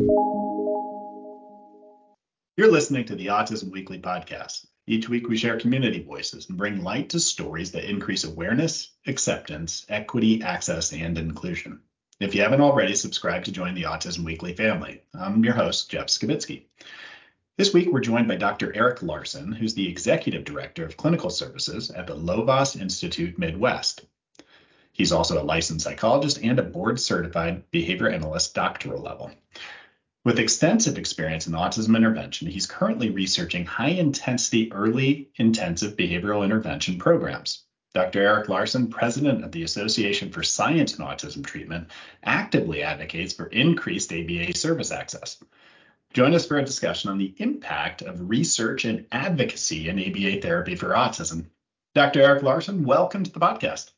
[0.00, 0.08] You're
[2.70, 4.64] listening to the Autism Weekly podcast.
[4.86, 9.84] Each week, we share community voices and bring light to stories that increase awareness, acceptance,
[9.90, 11.80] equity, access, and inclusion.
[12.18, 15.02] If you haven't already, subscribe to join the Autism Weekly family.
[15.12, 16.62] I'm your host, Jeff Skibitsky.
[17.58, 18.74] This week, we're joined by Dr.
[18.74, 24.06] Eric Larsson, who's the Executive Director of Clinical Services at the Lovaas Institute Midwest.
[24.92, 29.30] He's also a licensed psychologist and a board certified behavior analyst doctoral level.
[30.22, 36.98] With extensive experience in autism intervention, he's currently researching high intensity early intensive behavioral intervention
[36.98, 37.64] programs.
[37.94, 38.20] Dr.
[38.20, 41.88] Eric Larsson, president of the Association for Science in Autism Treatment,
[42.22, 45.42] actively advocates for increased ABA service access.
[46.12, 50.76] Join us for a discussion on the impact of research and advocacy in ABA therapy
[50.76, 51.46] for autism.
[51.94, 52.20] Dr.
[52.20, 53.90] Eric Larsson, welcome to the podcast.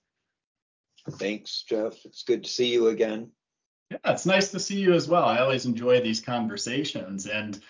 [1.10, 2.04] Thanks, Jeff.
[2.04, 3.32] It's good to see you again.
[3.92, 5.24] Yeah, it's nice to see you as well.
[5.24, 7.26] I always enjoy these conversations.
[7.26, 7.60] And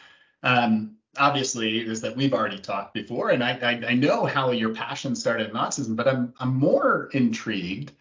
[0.44, 4.72] um, obviously, is that we've already talked before, and I, I, I, know how your
[4.72, 7.92] passion started in autism, but I'm, I'm more intrigued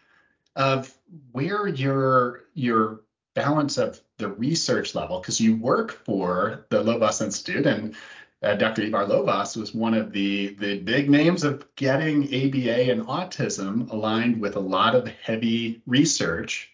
[0.54, 0.94] of
[1.32, 3.00] where your your
[3.34, 7.96] balance of the research level, because you work for the Lovaas Institute, and
[8.44, 8.82] uh, Dr.
[8.82, 14.40] Ivar Lovaas was one of the the big names of getting ABA and autism aligned
[14.40, 16.71] with a lot of heavy research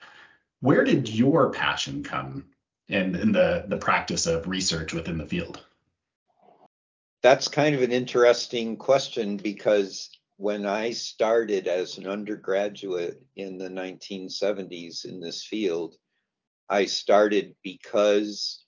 [0.60, 2.44] where did your passion come
[2.88, 5.64] in, in the, the practice of research within the field?
[7.22, 13.68] That's kind of an interesting question because when I started as an undergraduate in the
[13.68, 15.96] 1970s in this field,
[16.68, 18.64] I started because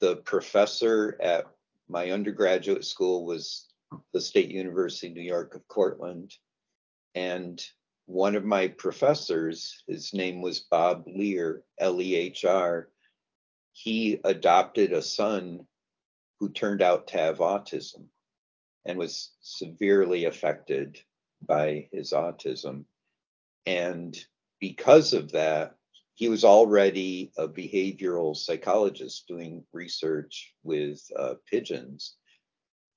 [0.00, 1.46] the professor at
[1.88, 3.68] my undergraduate school was
[4.12, 6.34] the State University of New York of Cortland.
[7.14, 7.64] And
[8.06, 12.88] one of my professors, his name was Bob Lehr, L E H R,
[13.72, 15.66] he adopted a son
[16.38, 18.04] who turned out to have autism
[18.84, 21.00] and was severely affected
[21.46, 22.84] by his autism.
[23.66, 24.16] And
[24.60, 25.76] because of that,
[26.14, 32.14] he was already a behavioral psychologist doing research with uh, pigeons.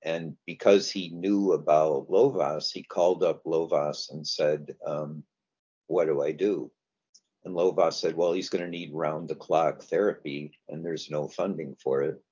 [0.02, 5.24] And because he knew about Lovaas, he called up Lovaas and said, um,
[5.86, 6.70] What do I do?
[7.44, 11.28] And Lovaas said, Well, he's going to need round the clock therapy, and there's no
[11.28, 12.22] funding for it.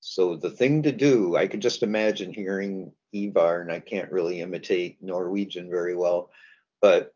[0.00, 4.40] So the thing to do, I could just imagine hearing Ivar, and I can't really
[4.40, 6.30] imitate Norwegian very well,
[6.80, 7.12] but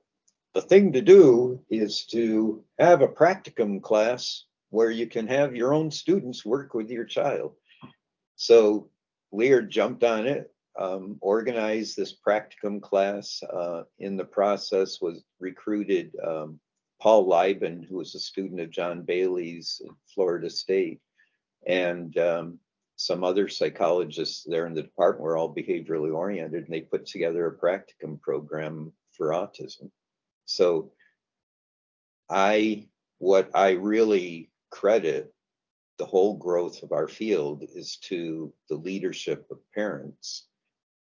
[0.55, 5.73] the thing to do is to have a practicum class where you can have your
[5.73, 7.55] own students work with your child.
[8.37, 8.90] So
[9.33, 13.43] Lehr jumped on it, um, organized this practicum class.
[13.43, 16.61] Uh, in the process, was recruited um,
[17.01, 21.01] Paul Lieben, who was a student of John Bailey's at Florida State,
[21.67, 22.59] and um,
[22.97, 27.47] some other psychologists there in the department were all behaviorally oriented, and they put together
[27.47, 29.91] a practicum program for autism.
[30.45, 30.93] So,
[32.29, 32.87] I
[33.19, 35.33] what I really credit
[36.01, 40.47] the whole growth of our field is to the leadership of parents.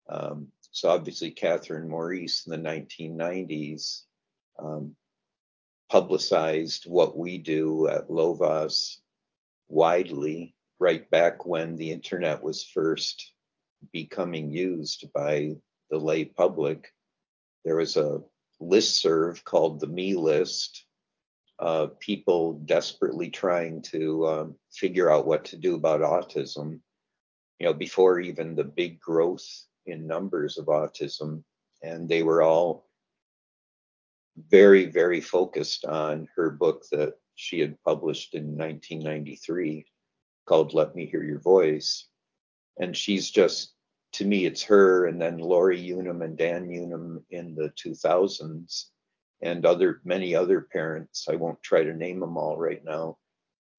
[0.09, 4.01] Um, so obviously, Catherine Maurice in the 1990s
[4.57, 4.95] um,
[5.87, 8.97] publicized what we do at Lovaas
[9.67, 13.33] widely, right back when the internet was first
[13.93, 15.51] becoming used by
[15.91, 16.87] the lay public.
[17.65, 18.21] There was a
[18.59, 20.86] list serve called the Me List,
[21.59, 26.79] uh, people desperately trying to um, figure out what to do about autism,
[27.59, 29.45] you know, before even the big growth
[29.85, 31.43] in numbers of autism.
[31.81, 32.87] And they were all
[34.49, 39.85] very, very focused on her book that she had published in 1993
[40.45, 42.07] called Let Me Hear Your Voice.
[42.79, 43.73] And she's just,
[44.13, 48.85] to me, it's her and then Lorri Unumb and Dan Unumb in the 2000s
[49.41, 51.27] and other many other parents.
[51.29, 53.17] I won't try to name them all right now.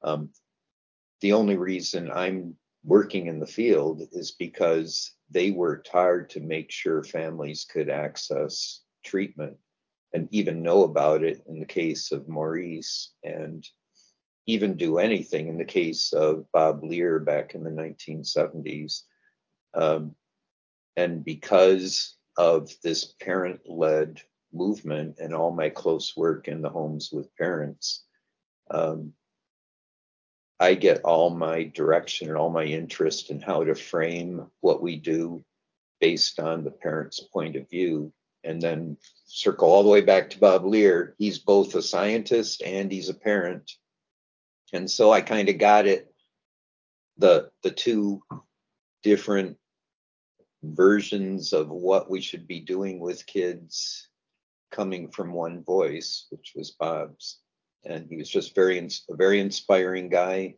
[0.02, 0.30] Um,
[1.20, 6.70] the only reason I'm working in the field is because they worked hard to make
[6.70, 9.56] sure families could access treatment
[10.12, 13.66] and even know about it in the case of Maurice and
[14.46, 19.02] even do anything in the case of Bob Lehr back in the 1970s.
[19.74, 20.14] Um,
[20.96, 24.22] and because of this parent led
[24.52, 28.04] movement and all my close work in the homes with parents,
[28.70, 29.12] um,
[30.60, 34.96] I get all my direction and all my interest in how to frame what we
[34.96, 35.44] do
[36.00, 38.12] based on the parent's point of view.
[38.44, 38.96] And then
[39.26, 41.12] circle all the way back to Bob Lehr.
[41.18, 43.70] He's both a scientist and he's a parent.
[44.72, 46.12] And so I kind of got it
[47.18, 48.22] the the two
[49.02, 49.56] different
[50.62, 54.07] versions of what we should be doing with kids
[54.70, 57.38] coming from one voice, which was Bob's.
[57.84, 60.56] And he was just very a very inspiring guy.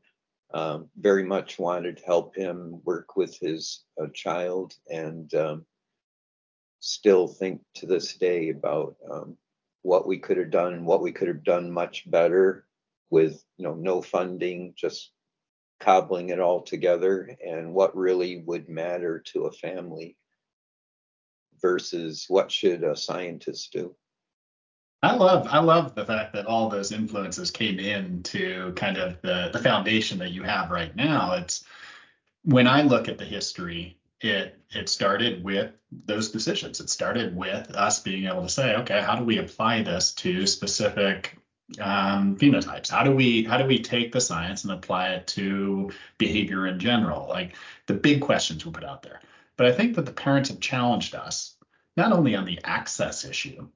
[0.52, 5.64] Um, very much wanted to help him work with his uh, child, and um,
[6.80, 9.36] still think to this day about um,
[9.82, 12.66] what we could have done, what we could have done much better
[13.10, 15.12] with you know no funding, just
[15.80, 20.16] cobbling it all together and what really would matter to a family
[21.60, 23.94] versus what should a scientist do.
[25.02, 29.50] I love I love the fact that all those influences came into kind of the
[29.52, 31.34] the foundation that you have right now.
[31.34, 31.64] It's
[32.44, 36.80] when I look at the history, it it started with those decisions.
[36.80, 40.46] It started with us being able to say, okay, how do we apply this to
[40.46, 41.38] specific
[41.80, 42.90] um, phenotypes?
[42.90, 46.78] How do we how do we take the science and apply it to behavior in
[46.78, 47.26] general?
[47.26, 47.56] Like
[47.86, 49.20] the big questions were put out there.
[49.56, 51.56] But I think that the parents have challenged us
[51.96, 53.68] not only on the access issue,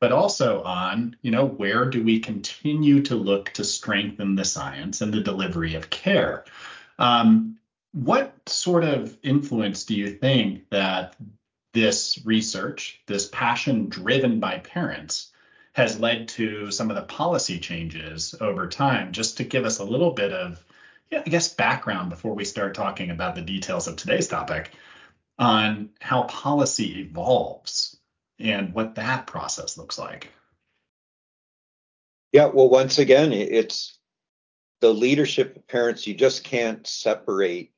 [0.00, 5.00] but also on, you know, where do we continue to look to strengthen the science
[5.00, 6.44] and the delivery of care?
[6.98, 7.58] Um,
[7.92, 11.16] what sort of influence do you think that
[11.72, 15.30] this research, this passion driven by parents,
[15.74, 19.12] has led to some of the policy changes over time.
[19.12, 20.64] Just to give us a little bit of,
[21.10, 24.70] yeah, I guess, background before we start talking about the details of today's topic
[25.38, 27.98] on how policy evolves
[28.38, 30.32] and what that process looks like.
[32.32, 33.98] Yeah, well, once again, it's
[34.80, 36.06] the leadership of parents.
[36.06, 37.72] You just can't separate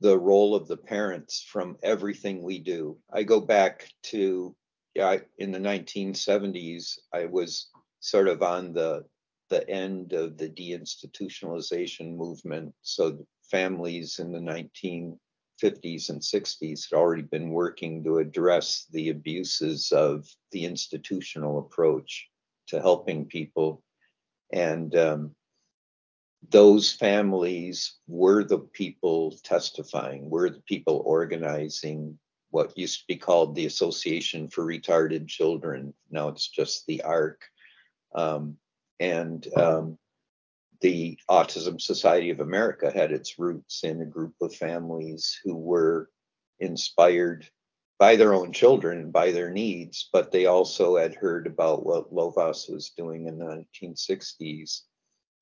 [0.00, 2.98] the role of the parents from everything we do.
[3.12, 4.56] I go back to
[4.94, 7.68] yeah, in the 1970s, I was
[8.00, 9.04] sort of on the
[9.50, 12.72] the end of the deinstitutionalization movement.
[12.82, 14.38] So families in the
[15.62, 22.28] 1950s and 60s had already been working to address the abuses of the institutional approach
[22.68, 23.82] to helping people.
[24.52, 25.34] And um,
[26.48, 32.18] those families were the people testifying, were the people organizing,
[32.50, 35.94] what used to be called the Association for Retarded Children.
[36.10, 37.40] Now it's just the ARC.
[38.14, 38.56] Um,
[38.98, 39.98] and um,
[40.80, 46.10] the Autism Society of America had its roots in a group of families who were
[46.58, 47.48] inspired
[47.98, 52.12] by their own children and by their needs, but they also had heard about what
[52.12, 54.82] Lovaas was doing in the 1960s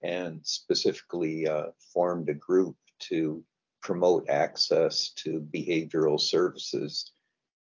[0.02, 3.44] and specifically uh, formed a group to
[3.81, 7.12] promote access to behavioral services.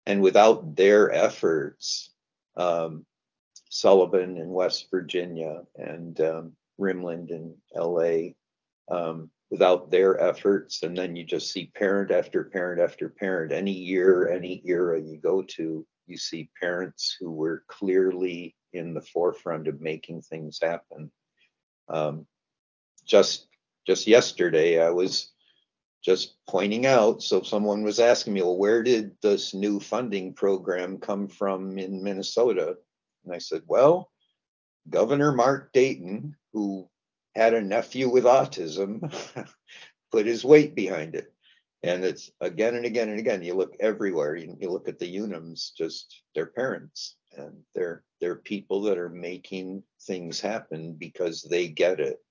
[0.06, 2.10] And without their efforts,
[2.56, 3.04] um,
[3.68, 8.32] Sullivan in West Virginia and um, Rimland in LA,
[8.88, 13.52] um, without their efforts, and then you just see parent after parent after parent.
[13.52, 19.00] Any year, any era you go to, you see parents who were clearly in the
[19.00, 21.10] forefront of making things happen.
[21.88, 22.26] Um,
[23.06, 23.46] just
[23.86, 25.32] just yesterday, I was
[26.04, 27.22] just pointing out.
[27.22, 32.02] So someone was asking me, well, where did this new funding program come from in
[32.02, 32.76] Minnesota?
[33.24, 34.10] And I said, well,
[34.88, 36.88] Governor Mark Dayton, who
[37.34, 39.12] had a nephew with autism,
[40.12, 41.32] put his weight behind it.
[41.82, 43.42] And it's again and again and again.
[43.42, 44.36] You look everywhere.
[44.36, 49.10] You, you look at the Unumbs, just their parents, and they're they're people that are
[49.10, 52.24] making things happen because they get it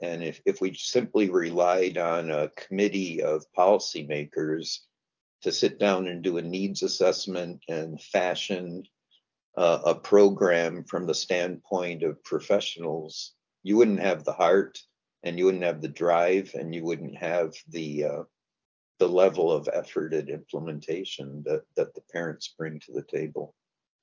[0.00, 4.78] and if, if we simply relied on a committee of policymakers
[5.42, 8.84] to sit down and do a needs assessment and fashion
[9.56, 14.78] uh, a program from the standpoint of professionals, you wouldn't have the heart
[15.22, 18.22] and you wouldn't have the drive and you wouldn't have the uh,
[18.98, 23.54] the level of effort at implementation that, that the parents bring to the table.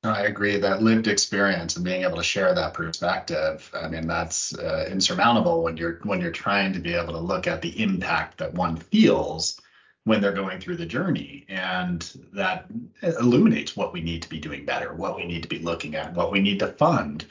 [0.03, 3.69] I agree that lived experience and being able to share that perspective.
[3.73, 7.47] I mean, that's uh, insurmountable when you're when you're trying to be able to look
[7.47, 9.59] at the impact that one feels
[10.07, 12.65] when they're going through the journey, and that
[13.03, 16.13] illuminates what we need to be doing better, what we need to be looking at,
[16.15, 17.25] what we need to fund.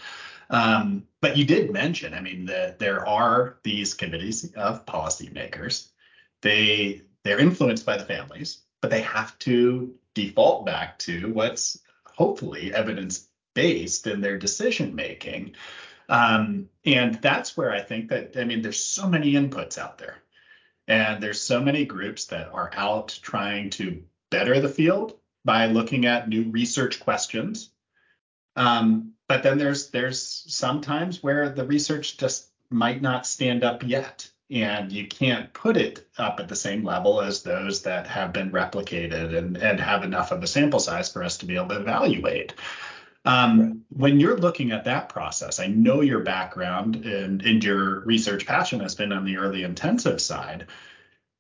[0.51, 5.89] Um, but you did mention, I mean, that there are these committees of policymakers.
[6.43, 12.75] They they're influenced by the families, but they have to default back to what's hopefully
[12.75, 15.57] evidence based in their decision making.
[16.09, 20.19] Um, and that's where I think that, I mean, there's so many inputs out there,
[20.89, 26.07] and there's so many groups that are out trying to better the field by looking
[26.07, 27.71] at new research questions.
[28.57, 34.31] Um, but then there's there's sometimes where the research just might not stand up yet.
[34.49, 38.53] And you can't put it up at the same level as those that have been
[38.53, 41.81] replicated and, and have enough of a sample size for us to be able to
[41.81, 42.55] evaluate.
[43.27, 43.73] Um, right.
[43.91, 48.81] When you're looking at that process, I know your background and, and your research passion
[48.81, 50.69] has been on the early intensive side.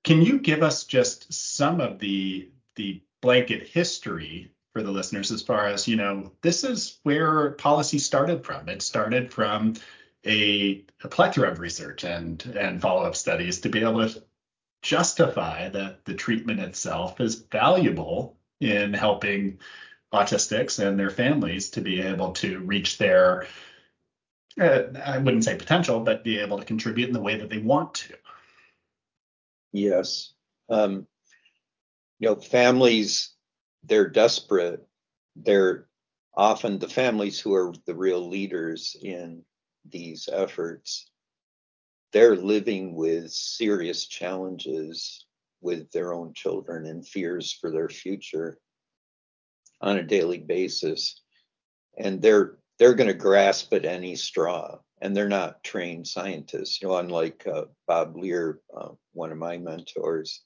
[0.05, 5.43] Can you give us just some of the the blanket history for the listeners as
[5.43, 9.73] far as you know this is where policy started from it started from
[10.27, 14.23] a, a plethora of research and and follow-up studies to be able to
[14.83, 19.59] justify that the treatment itself is valuable in helping
[20.17, 23.47] autistics and their families to be able to reach their
[24.61, 27.59] uh, I wouldn't say potential, but be able to contribute in the way that they
[27.59, 28.15] want to.
[29.73, 30.33] Yes.
[30.71, 31.07] Um,
[32.19, 33.35] you know, families,
[33.85, 34.87] they're desperate.
[35.37, 35.87] They're
[36.35, 39.43] often the families who are the real leaders in
[39.85, 41.11] these efforts.
[42.13, 45.27] They're living with serious challenges
[45.61, 48.59] with their own children and fears for their future
[49.81, 51.21] on a daily basis.
[51.99, 56.81] And they're they're going to grasp at any straw and they're not trained scientists.
[56.81, 60.43] You know, unlike uh, Bob Lehr, uh, one of my mentors,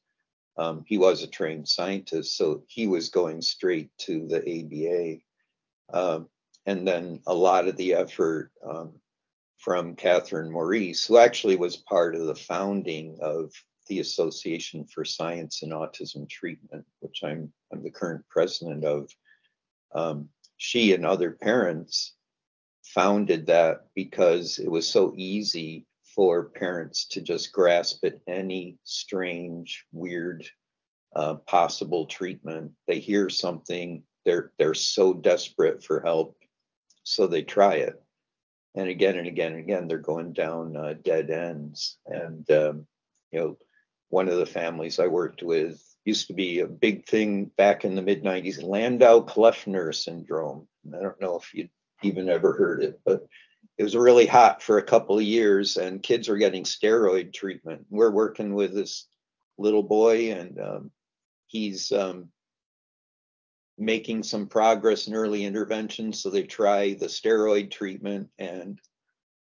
[0.56, 5.22] um, he was a trained scientist, so he was going straight to the
[5.92, 5.96] ABA.
[5.98, 6.28] Um,
[6.66, 8.92] and then a lot of the effort um,
[9.58, 13.52] from Catherine Maurice, who actually was part of the founding of
[13.88, 19.10] the Association for Science in Autism Treatment, which I'm, I'm the current president of.
[19.94, 22.14] Um, she and other parents
[22.84, 29.84] founded that because it was so easy for parents to just grasp at any strange,
[29.92, 30.44] weird,
[31.14, 32.72] uh, possible treatment.
[32.86, 36.36] They hear something, they're they're so desperate for help,
[37.04, 37.94] so they try it,
[38.74, 41.98] and again and again and again, they're going down uh, dead ends.
[42.06, 42.86] And um,
[43.32, 43.58] you know,
[44.08, 47.94] one of the families I worked with used to be a big thing back in
[47.94, 50.66] the mid 90s, Landau Kleffner syndrome.
[50.94, 51.68] I don't know if you
[52.02, 53.26] even ever heard it, but
[53.78, 57.86] it was really hot for a couple of years and kids were getting steroid treatment.
[57.90, 59.06] We're working with this
[59.58, 60.90] little boy and um,
[61.46, 62.28] he's um,
[63.78, 66.12] making some progress in early intervention.
[66.12, 68.78] So they try the steroid treatment and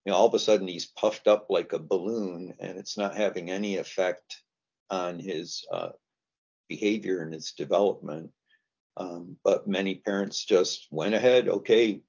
[0.06, 3.18] you know, all of a sudden he's puffed up like a balloon and it's not
[3.18, 4.42] having any effect
[4.90, 5.90] on his uh,
[6.70, 8.32] behavior and its development.
[8.96, 12.02] Um, but many parents just went ahead, okay,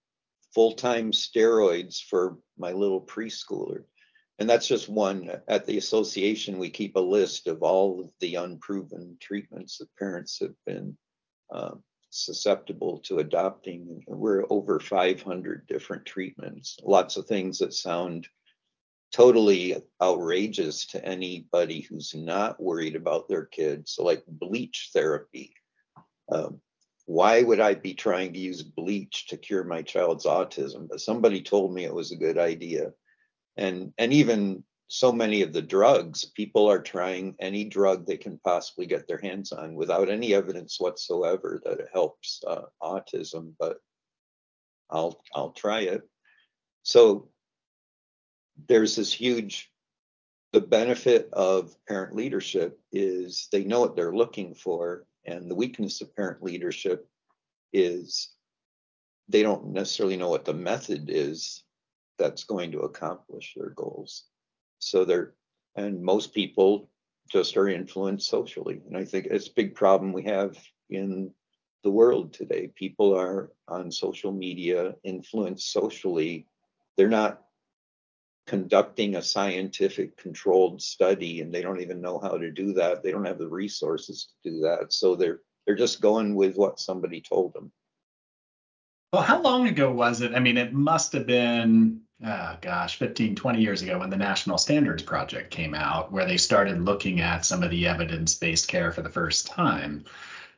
[0.54, 3.84] full time steroids for my little preschooler.
[4.38, 5.30] And that's just one.
[5.48, 10.38] At the association, we keep a list of all of the unproven treatments that parents
[10.40, 10.96] have been
[11.52, 11.72] uh,
[12.08, 14.02] susceptible to adopting.
[14.06, 18.28] We're over 500 different treatments, lots of things that sound
[19.12, 25.54] totally outrageous to anybody who's not worried about their kids, like bleach therapy.
[26.30, 26.60] Um,
[27.06, 30.88] why would I be trying to use bleach to cure my child's autism?
[30.88, 32.92] But somebody told me it was a good idea.
[33.56, 38.38] And and even so many of the drugs, people are trying any drug they can
[38.44, 43.54] possibly get their hands on without any evidence whatsoever that it helps uh, autism.
[43.58, 43.78] But
[44.88, 46.02] I'll I'll try it.
[46.84, 47.28] So
[48.68, 49.70] there's this huge
[50.52, 56.00] the benefit of parent leadership is they know what they're looking for and the weakness
[56.00, 57.08] of parent leadership
[57.72, 58.30] is
[59.28, 61.62] they don't necessarily know what the method is
[62.18, 64.24] that's going to accomplish their goals.
[64.80, 65.34] So they're,
[65.76, 66.90] and most people
[67.30, 68.82] just are influenced socially.
[68.88, 70.58] And I think it's a big problem we have
[70.90, 71.30] in
[71.84, 72.70] the world today.
[72.74, 76.46] People are on social media, influenced socially.
[76.96, 77.42] They're not
[78.46, 83.02] conducting a scientific controlled study and they don't even know how to do that.
[83.02, 84.92] They don't have the resources to do that.
[84.92, 87.70] So they're they're just going with what somebody told them.
[89.12, 90.34] Well how long ago was it?
[90.34, 94.58] I mean it must have been oh gosh 15 20 years ago when the national
[94.58, 99.02] standards project came out where they started looking at some of the evidence-based care for
[99.02, 100.04] the first time.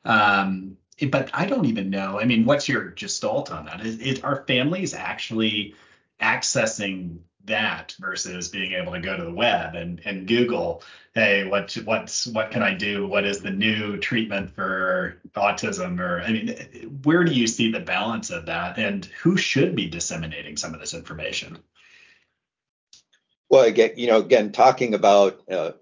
[0.04, 0.76] Um,
[1.10, 2.20] but i don't even know.
[2.20, 3.84] I mean what's your gestalt on that?
[3.84, 5.74] Is, is are families actually
[6.22, 10.82] accessing that versus being able to go to the web and, and Google,
[11.14, 13.06] hey, what what's what can I do?
[13.06, 15.98] What is the new treatment for autism?
[16.00, 19.88] Or I mean, where do you see the balance of that, and who should be
[19.88, 21.58] disseminating some of this information?
[23.50, 25.72] Well, again, you know, again, talking about uh,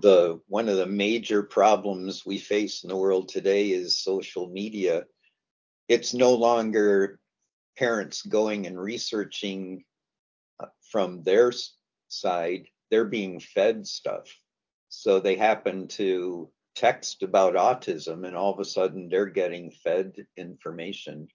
[0.00, 5.04] the one of the major problems we face in the world today is social media.
[5.88, 7.18] It's no longer
[7.76, 9.84] parents going and researching
[10.90, 11.52] from their
[12.08, 14.28] side, they're being fed stuff.
[14.88, 20.26] So they happen to text about autism, and all of a sudden they're getting fed
[20.36, 21.28] information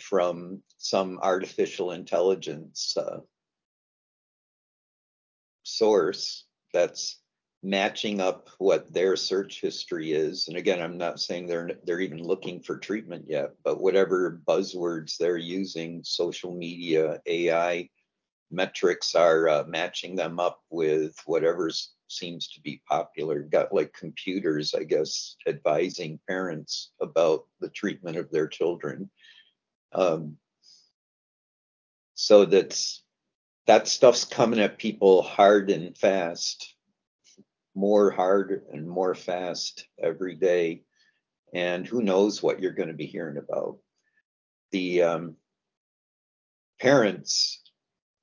[0.00, 3.18] from some artificial intelligence uh,
[5.62, 7.20] source that's
[7.62, 12.22] matching up what their search history is and again i'm not saying they're they're even
[12.22, 17.88] looking for treatment yet but whatever buzzwords they're using social media ai
[18.50, 21.70] metrics are uh, matching them up with whatever
[22.08, 28.30] seems to be popular got like computers i guess advising parents about the treatment of
[28.30, 29.10] their children
[29.92, 30.36] um,
[32.14, 33.02] so that's
[33.66, 36.74] that stuff's coming at people hard and fast,
[37.74, 40.82] more hard and more fast every day.
[41.52, 43.78] And who knows what you're going to be hearing about.
[44.70, 45.36] The um,
[46.80, 47.60] parents,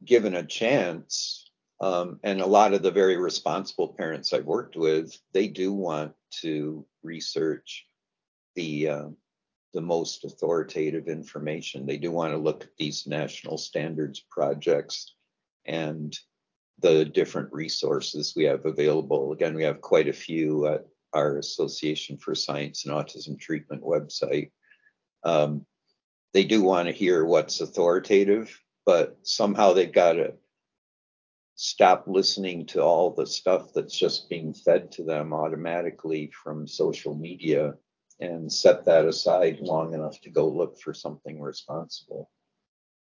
[0.06, 1.50] given a chance,
[1.82, 6.14] um, and a lot of the very responsible parents I've worked with, they do want
[6.42, 7.86] to research
[8.56, 9.08] the uh,
[9.74, 11.86] the most authoritative information.
[11.86, 15.16] They do want to look at these national standards projects
[15.66, 16.16] and
[16.80, 19.32] the different resources we have available.
[19.32, 24.52] Again, we have quite a few at our Association for Science in Autism Treatment website.
[25.24, 25.66] Um,
[26.34, 30.34] they do want to hear what's authoritative, but somehow they've got to
[31.56, 37.16] stop listening to all the stuff that's just being fed to them automatically from social
[37.16, 37.74] media
[38.20, 42.30] and set that aside long enough to go look for something responsible.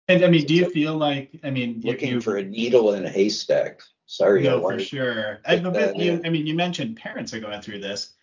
[0.08, 3.04] And I mean, do you feel like I mean looking you, for a needle in
[3.04, 3.80] a haystack?
[4.06, 5.38] Sorry, no, for sure.
[5.46, 8.14] I, but you, I mean, you mentioned parents are going through this.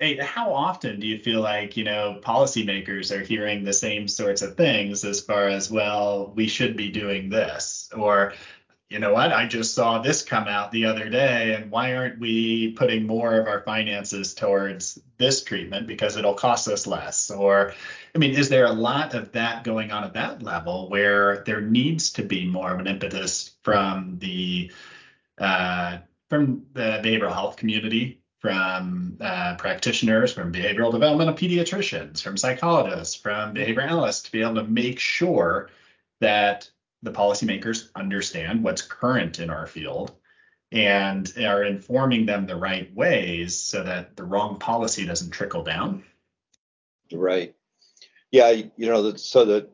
[0.00, 4.42] Hey, how often do you feel like you know policymakers are hearing the same sorts
[4.42, 8.34] of things as far as well, we should be doing this, or
[8.90, 12.18] you know what, I just saw this come out the other day, and why aren't
[12.20, 17.30] we putting more of our finances towards this treatment because it'll cost us less?
[17.30, 17.72] Or,
[18.14, 21.60] I mean, is there a lot of that going on at that level where there
[21.60, 24.72] needs to be more of an impetus from the
[25.38, 25.98] uh,
[26.30, 33.54] from the behavioral health community, from uh, practitioners, from behavioral developmental pediatricians, from psychologists, from
[33.54, 35.70] behavior analysts to be able to make sure
[36.20, 36.68] that
[37.02, 40.12] the policymakers understand what's current in our field
[40.72, 46.04] and are informing them the right ways so that the wrong policy doesn't trickle down.
[47.10, 47.54] Right.
[48.30, 49.70] Yeah, you know, so the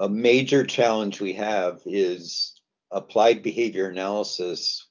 [0.00, 4.88] a major challenge we have is applied behavior analysis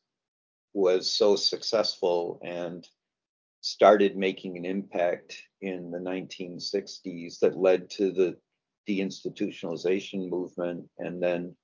[0.73, 2.87] was so successful and
[3.61, 8.35] started making an impact in the 1960s that led to the
[8.89, 11.55] deinstitutionalization movement and then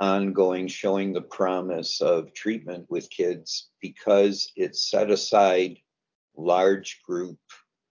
[0.00, 5.76] ongoing showing the promise of treatment with kids because it set aside
[6.36, 7.38] large group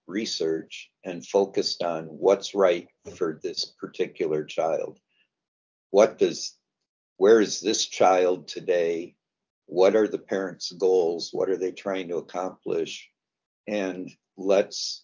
[0.08, 5.00] research and focused on what's right for this particular child.
[5.90, 6.56] What does,
[7.18, 9.16] where is this child today?
[9.68, 11.30] What are the parents' goals?
[11.32, 13.10] What are they trying to accomplish?
[13.68, 15.04] And let's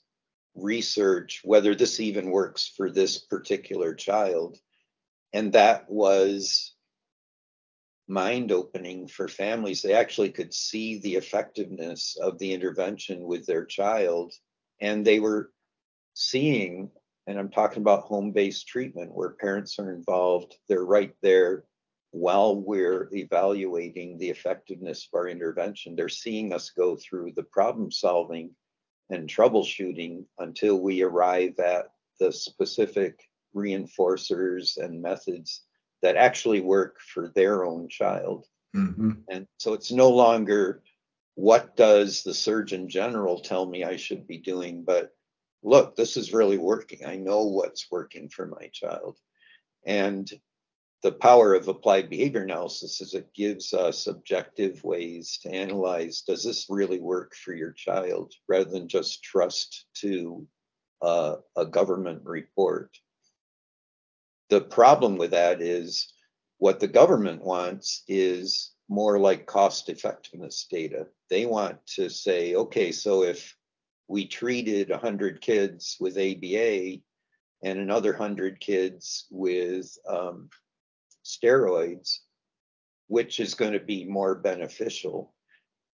[0.56, 4.58] research whether this even works for this particular child.
[5.34, 6.74] And that was
[8.08, 9.82] mind opening for families.
[9.82, 14.34] They actually could see the effectiveness of the intervention with their child.
[14.80, 15.52] And they were
[16.14, 16.90] seeing,
[17.28, 21.66] and I'm talking about home based treatment where parents are involved, they're right there
[22.14, 25.96] while we're evaluating the effectiveness of our intervention.
[25.96, 28.52] They're seeing us go through the problem solving
[29.10, 31.88] and troubleshooting until we arrive at
[32.20, 33.20] the specific
[33.56, 35.64] reinforcers and methods
[36.04, 38.46] that actually work for their own child.
[38.76, 39.14] Mm-hmm.
[39.30, 40.84] And so it's no longer
[41.34, 45.16] what does the Surgeon General tell me I should be doing, but
[45.64, 47.08] look, this is really working.
[47.08, 49.18] I know what's working for my child.
[49.84, 50.32] And
[51.04, 56.46] the power of applied behavior analysis is it gives us objective ways to analyze does
[56.46, 60.48] this really work for your child rather than just trust to
[61.02, 62.98] uh, a government report.
[64.50, 66.14] The problem with that is
[66.58, 71.08] what the government wants is more like cost effectiveness data.
[71.30, 73.58] They want to say, okay, so if
[74.08, 77.02] we treated 100 kids with ABA
[77.62, 80.50] and another 100 kids with um,
[81.24, 82.20] steroids,
[83.08, 85.34] which is going to be more beneficial.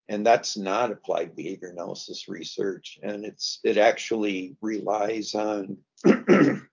[0.08, 2.98] And that's not applied behavior analysis research.
[3.02, 5.78] And it's it actually relies on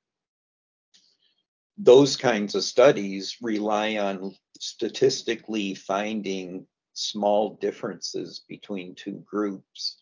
[1.78, 10.02] those kinds of studies rely on statistically finding small differences between two groups.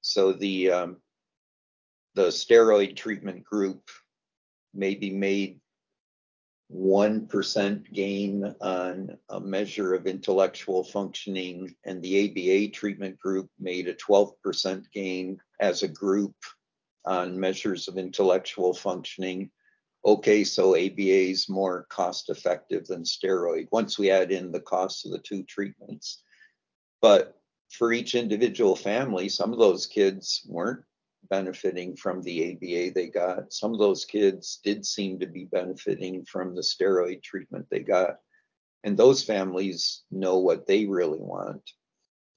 [0.00, 0.96] So the um,
[2.14, 3.90] the steroid treatment group
[4.74, 5.60] maybe made
[6.74, 13.94] 1% gain on a measure of intellectual functioning, and the ABA treatment group made a
[13.94, 16.34] 12% gain as a group
[17.04, 19.50] on measures of intellectual functioning.
[20.04, 25.04] Okay, so ABA is more cost effective than steroid once we add in the cost
[25.04, 26.22] of the two treatments.
[27.00, 27.38] But
[27.70, 30.84] for each individual family, some of those kids weren't
[31.28, 33.52] benefiting from the ABA they got.
[33.52, 38.16] Some of those kids did seem to be benefiting from the steroid treatment they got.
[38.84, 41.62] And those families know what they really want.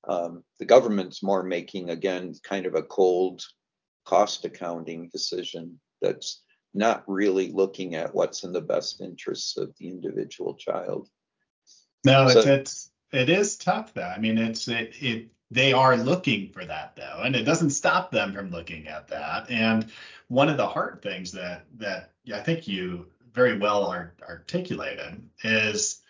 [0.08, 3.44] Um, the government's more making, again, kind of a cold
[4.06, 6.44] cost accounting decision that's
[6.74, 11.10] not really looking at what's in the best interests of the individual child.
[12.06, 14.04] No, so, it's, it's it is tough though.
[14.04, 18.12] I mean, it's it, it they are looking for that though, and it doesn't stop
[18.12, 19.50] them from looking at that.
[19.50, 19.92] And
[20.28, 23.92] one of the hard things that that I think you very well
[24.28, 26.02] articulated is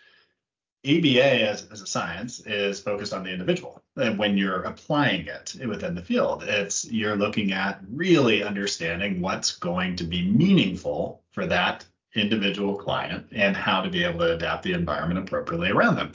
[0.86, 3.82] ABA as, as a science is focused on the individual.
[3.96, 9.56] And when you're applying it within the field, it's you're looking at really understanding what's
[9.56, 14.62] going to be meaningful for that individual client and how to be able to adapt
[14.62, 16.12] the environment appropriately around them.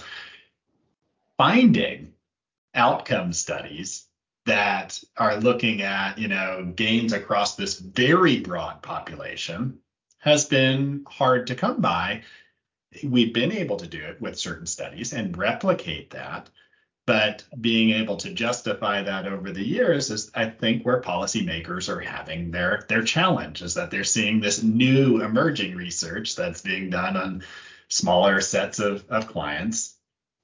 [1.38, 2.11] Finding
[2.74, 4.06] outcome studies
[4.46, 9.80] that are looking at, you know, gains across this very broad population
[10.20, 12.24] has been hard to come by.
[13.04, 16.50] We've been able to do it with certain studies and replicate that,
[17.06, 22.02] but being able to justify that over the years is, I think, where policymakers are
[22.02, 27.16] having their their challenge is that they're seeing this new emerging research that's being done
[27.16, 27.44] on
[27.88, 29.96] smaller sets of, of clients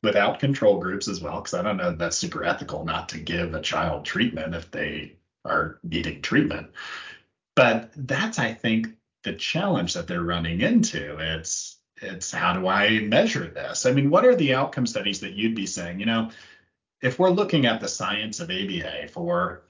[0.08, 3.20] without control groups as well, because I don't know that that's super ethical not to
[3.20, 6.72] give a child treatment if they are needing treatment.
[7.58, 8.88] But that's, I think,
[9.24, 11.18] the challenge that they're running into.
[11.20, 13.86] It's it's how do I measure this?
[13.86, 16.00] I mean, what are the outcome studies that you'd be saying?
[16.00, 16.32] You know,
[17.02, 19.64] if we're looking at the science of ABA for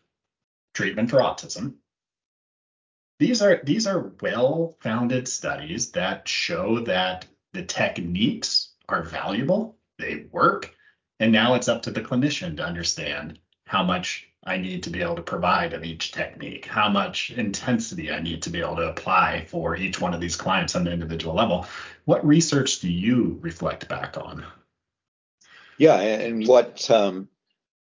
[0.76, 1.78] treatment for autism,
[3.18, 10.74] these are these are well-founded studies that show that the techniques are valuable they work.
[11.20, 15.02] And now it's up to the clinician to understand how much I need to be
[15.02, 18.90] able to provide of each technique, how much intensity I need to be able to
[18.90, 21.66] apply for each one of these clients on the individual level.
[22.06, 24.46] What research do you reflect back on?
[25.78, 27.28] Yeah, and what um,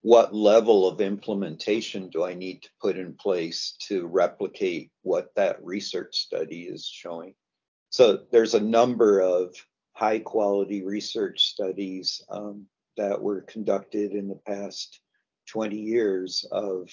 [0.01, 5.63] what level of implementation do I need to put in place to replicate what that
[5.63, 7.33] research study is showing?
[7.91, 9.55] So there's a number of
[9.93, 12.65] high quality research studies um,
[12.97, 14.99] that were conducted in the past
[15.47, 16.89] 20 years of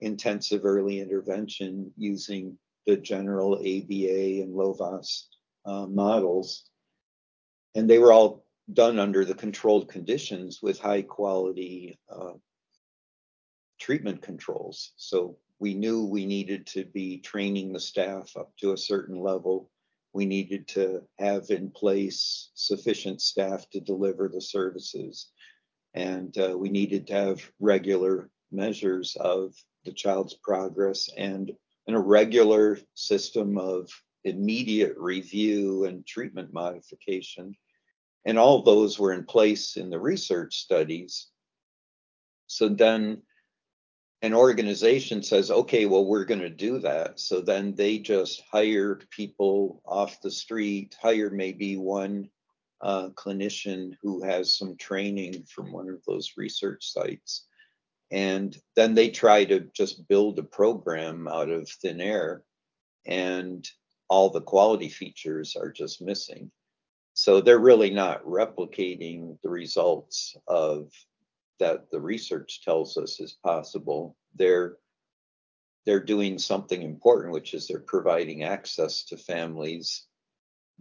[0.00, 5.24] intensive early intervention using the general ABA and Lovaas
[5.64, 6.64] uh, models.
[7.74, 12.32] And they were all done under the controlled conditions with high quality uh,
[13.78, 14.92] treatment controls.
[14.96, 19.70] So we knew we needed to be training the staff up to a certain level
[20.16, 25.28] we needed to have in place sufficient staff to deliver the services.
[25.92, 31.52] And uh, we needed to have regular measures of the child's progress and,
[31.86, 33.90] and a regular system of
[34.24, 37.54] immediate review and treatment modification.
[38.24, 41.26] And all those were in place in the research studies.
[42.46, 43.20] So then
[44.26, 47.20] an organization says, okay, well, we're going to do that.
[47.20, 52.28] So then they just hire people off the street, hire maybe one
[52.80, 57.46] uh, clinician who has some training from one of those research sites.
[58.10, 62.42] And then they try to just build a program out of thin air,
[63.06, 63.64] and
[64.08, 66.50] all the quality features are just missing.
[67.14, 70.90] So they're really not replicating the results of
[71.58, 74.76] that the research tells us is possible, they're
[75.84, 80.06] they're doing something important, which is they're providing access to families,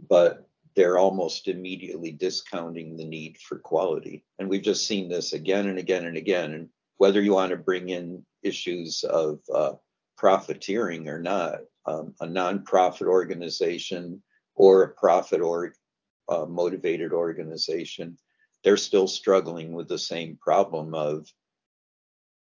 [0.09, 4.25] but they're almost immediately discounting the need for quality.
[4.39, 6.53] And we've just seen this again and again and again.
[6.53, 9.73] And whether you want to bring in issues of uh,
[10.17, 14.21] profiteering or not, um, a nonprofit organization
[14.55, 15.73] or a profit or
[16.29, 18.17] uh, motivated organization
[18.65, 21.31] they're still struggling with the same problem of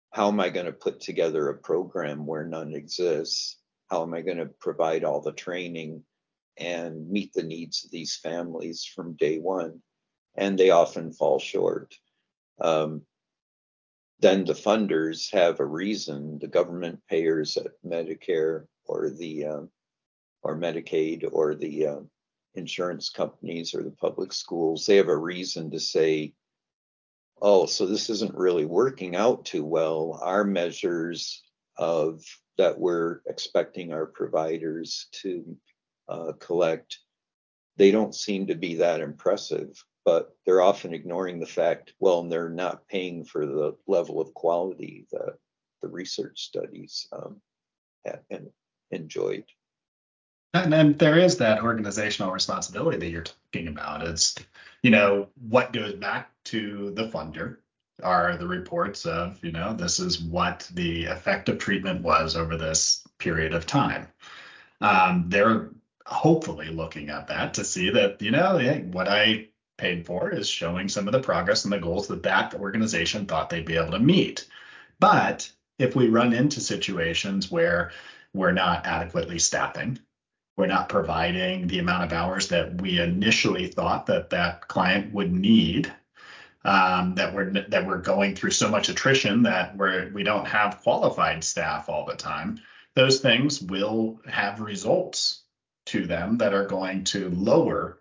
[0.10, 3.60] how am I going to put together a program where none exists?
[3.92, 6.04] How am I going to provide all the training
[6.58, 9.84] and meet the needs of these families from day one?
[10.36, 11.96] and they often fall short.
[12.60, 13.04] Um,
[14.20, 19.62] then the funders have a reason, the government payers at Medicare or the uh,
[20.42, 22.00] or Medicaid or the uh,
[22.56, 26.34] insurance companies or the public schools, they have a reason to say,
[27.42, 30.20] oh, so this isn't really working out too well.
[30.22, 31.44] Our measures
[31.78, 32.24] of
[32.58, 35.58] that we're expecting our providers to
[36.08, 37.00] uh, collect,
[37.78, 42.50] they don't seem to be that impressive but they're often ignoring the fact, well, they're
[42.50, 45.38] not paying for the level of quality that
[45.82, 47.42] the research studies um,
[48.30, 48.50] and
[48.92, 49.46] enjoyed.
[50.54, 54.06] And, and there is that organizational responsibility that you're talking about.
[54.08, 54.36] It's,
[54.84, 57.58] you know, what goes back to the funder
[58.04, 63.04] are the reports of, you know, this is what the effective treatment was over this
[63.18, 64.08] period of time.
[64.82, 65.70] Um, they're
[66.06, 70.48] hopefully looking at that to see that, you know, hey, what I paid for is
[70.48, 73.92] showing some of the progress and the goals that that organization thought they'd be able
[73.92, 74.48] to meet.
[75.00, 77.92] But if we run into situations where
[78.34, 80.00] we're not adequately staffing,
[80.56, 85.32] we're not providing the amount of hours that we initially thought that that client would
[85.32, 85.92] need,
[86.64, 90.82] um, that we're that we're going through so much attrition that we're we don't have
[90.82, 92.60] qualified staff all the time.
[92.96, 95.42] Those things will have results
[95.88, 98.00] to them that are going to lower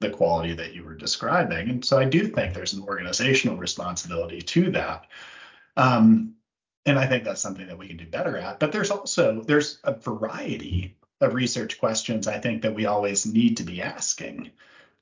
[0.00, 1.68] the quality that you were describing.
[1.68, 5.06] And so I do think there's an organizational responsibility to that.
[5.76, 6.34] Um,
[6.86, 8.58] and I think that's something that we can do better at.
[8.58, 13.58] But there's also there's a variety of research questions I think that we always need
[13.58, 14.50] to be asking.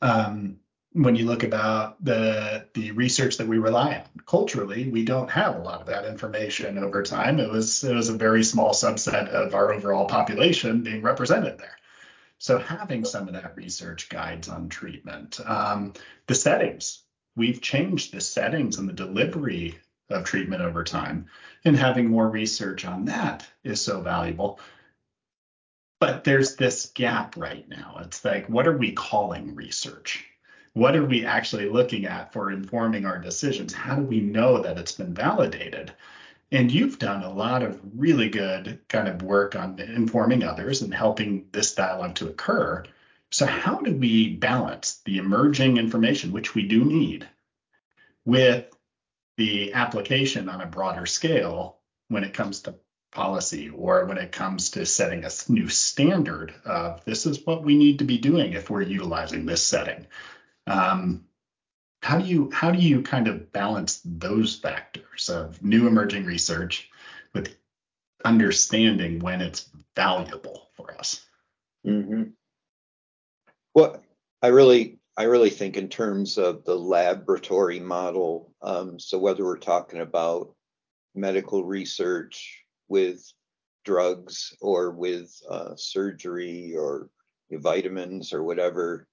[0.01, 0.59] Um,
[0.95, 5.57] when you look about the the research that we rely on culturally, we don't have
[5.57, 7.41] a lot of that information over time.
[7.41, 11.77] It was it was a very small subset of our overall population being represented there.
[12.39, 15.93] So having some of that research guides on treatment, um,
[16.27, 17.05] the settings,
[17.37, 19.79] we've changed the settings and the delivery
[20.11, 21.27] of treatment over time,
[21.65, 24.59] and having more research on that is so valuable.
[26.03, 28.01] But there's this gap right now.
[28.01, 30.27] It's like, what are we calling research?
[30.73, 33.73] What are we actually looking at for informing our decisions?
[33.73, 35.93] How do we know that it's been validated?
[36.51, 40.93] And you've done a lot of really good kind of work on informing others and
[40.93, 42.83] helping this dialogue to occur.
[43.31, 47.29] So, how do we balance the emerging information, which we do need,
[48.25, 48.67] with
[49.37, 52.75] the application on a broader scale when it comes to
[53.13, 57.77] policy or when it comes to setting a new standard of this is what we
[57.77, 60.07] need to be doing if we're utilizing this setting?
[60.67, 61.25] Um,
[62.03, 66.91] how do you how do you kind of balance those factors of new emerging research
[67.33, 67.55] with
[68.25, 71.25] understanding when it's valuable for us?
[71.87, 72.31] Mm-hmm.
[73.75, 74.03] Well,
[74.43, 78.53] I really I really think in terms of the laboratory model.
[78.63, 80.55] Um, so whether we're talking about
[81.15, 82.62] medical research
[82.93, 83.33] with
[83.87, 87.09] drugs or with uh, surgery or
[87.51, 89.09] vitamins or whatever,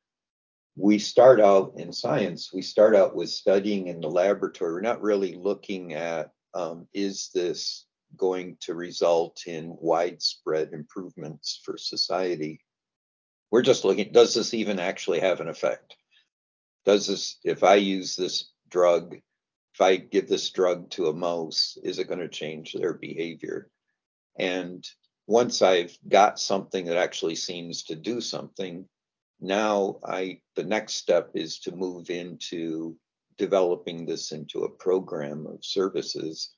[0.76, 4.74] we start out in science, we start out with studying in the laboratory.
[4.74, 7.86] We're not really looking at um, is this
[8.18, 12.60] going to result in widespread improvements for society?
[13.50, 15.96] We're just looking, does this even actually have an effect?
[16.86, 19.16] Does this, if I use this drug,
[19.80, 23.70] if I give this drug to a mouse, is it going to change their behavior?
[24.38, 24.86] And
[25.26, 28.90] once I've got something that actually seems to do something,
[29.40, 32.98] now I the next step is to move into
[33.38, 36.50] developing this into a program of services.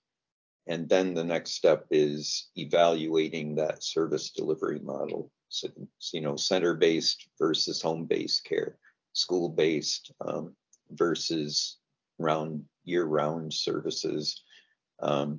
[0.65, 5.31] And then the next step is evaluating that service delivery model.
[5.49, 5.67] So,
[6.12, 8.77] you know, center-based versus home-based care,
[9.13, 10.55] school-based um,
[10.89, 11.77] versus
[12.17, 14.43] round year-round services.
[14.99, 15.30] Um,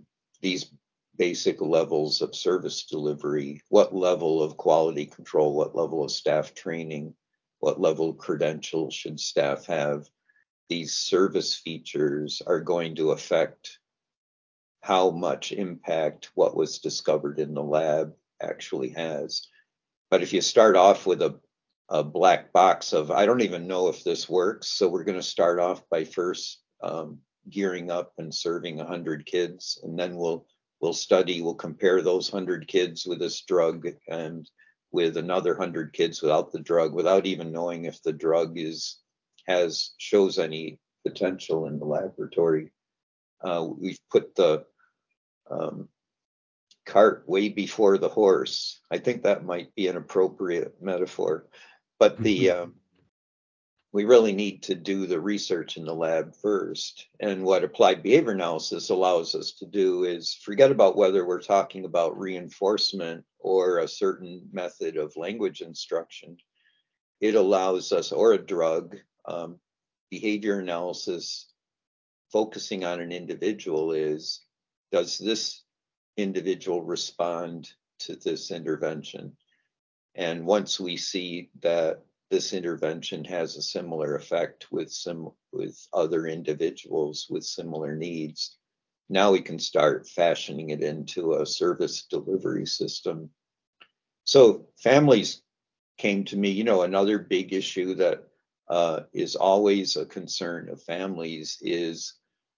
[0.41, 0.73] these
[1.17, 7.15] basic levels of service delivery, what level of quality control, what level of staff training,
[7.61, 10.09] what level of credentials should staff have?
[10.69, 13.79] These service features are going to affect
[14.81, 19.47] how much impact what was discovered in the lab actually has.
[20.11, 21.38] But if you start off with a,
[21.88, 25.23] a black box of, I don't even know if this works, so we're going to
[25.37, 30.47] start off by first um, gearing up and serving 100 kids, and then we'll
[30.81, 34.51] we'll study, we'll compare those 100 kids with this drug and
[34.91, 38.99] with another 100 kids without the drug without even knowing if the drug is
[39.47, 42.73] has shows any potential in the laboratory.
[43.43, 44.65] Uh, we've put the
[45.51, 45.89] um,
[46.87, 48.81] cart way before the horse.
[48.91, 51.47] I think that might be an appropriate metaphor.
[51.99, 52.75] But the um,
[53.93, 57.09] we really need to do the research in the lab first.
[57.21, 61.85] And what applied behavior analysis allows us to do is forget about whether we're talking
[61.85, 66.39] about reinforcement or a certain method of language instruction.
[67.21, 69.59] It allows us, or a drug, um,
[70.11, 71.53] behavior analysis
[72.33, 74.41] focusing on an individual is
[74.91, 75.63] does this
[76.17, 79.37] individual respond to this intervention?
[80.15, 86.27] And once we see that this intervention has a similar effect with some with other
[86.27, 88.57] individuals with similar needs.
[89.11, 93.29] Now we can start fashioning it into a service delivery system.
[94.25, 95.42] So families
[95.99, 98.25] came to me, you know, another big issue that
[98.66, 102.14] uh, is always a concern of families is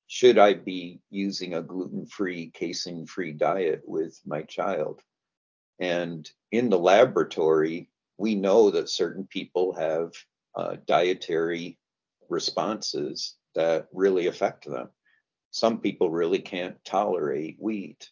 [0.06, 5.00] should I be using a gluten-free, casein-free diet with my child?
[5.80, 10.12] And in the laboratory, we know that certain people have
[10.56, 11.78] uh, dietary
[12.28, 14.88] responses that really affect them.
[15.50, 18.10] Some people really can't tolerate wheat,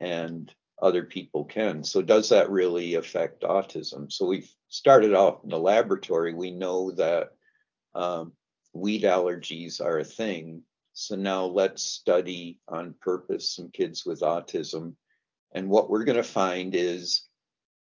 [0.00, 1.84] and other people can.
[1.84, 4.12] So, does that really affect autism?
[4.12, 6.34] So, we've started off in the laboratory.
[6.34, 7.30] We know that
[7.94, 8.32] um,
[8.72, 10.62] wheat allergies are a thing.
[10.92, 14.94] So, now let's study on purpose some kids with autism.
[15.54, 17.28] And what we're going to find is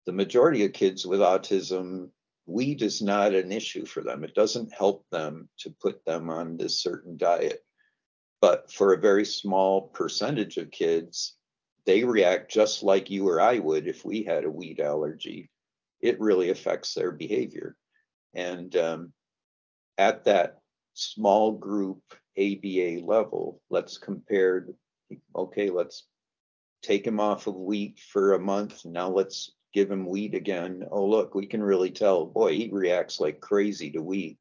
[0.06, 2.10] the majority of kids with autism,
[2.46, 4.24] wheat is not an issue for them.
[4.24, 7.64] It doesn't help them to put them on this certain diet.
[8.42, 11.36] But for a very small percentage of kids,
[11.86, 15.50] they react just like you or I would if we had a wheat allergy.
[16.02, 17.76] It really affects their behavior.
[18.34, 19.14] And um,
[19.98, 20.60] at that
[20.94, 22.02] small group
[22.38, 24.68] ABA level, let's compare,
[25.36, 26.06] okay, let's
[26.82, 28.86] take them off of wheat for a month.
[28.86, 30.84] Now let's give him wheat again.
[30.92, 34.40] Oh, look, we can really tell, boy, he reacts like crazy to wheat.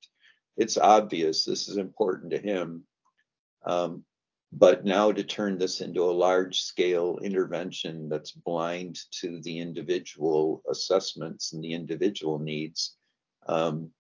[0.57, 2.85] It's obvious this is important to him.
[3.65, 4.05] Um,
[4.53, 10.63] but now to turn this into a large scale intervention that's blind to the individual
[10.71, 12.97] assessments and the individual needs,
[13.47, 13.91] um,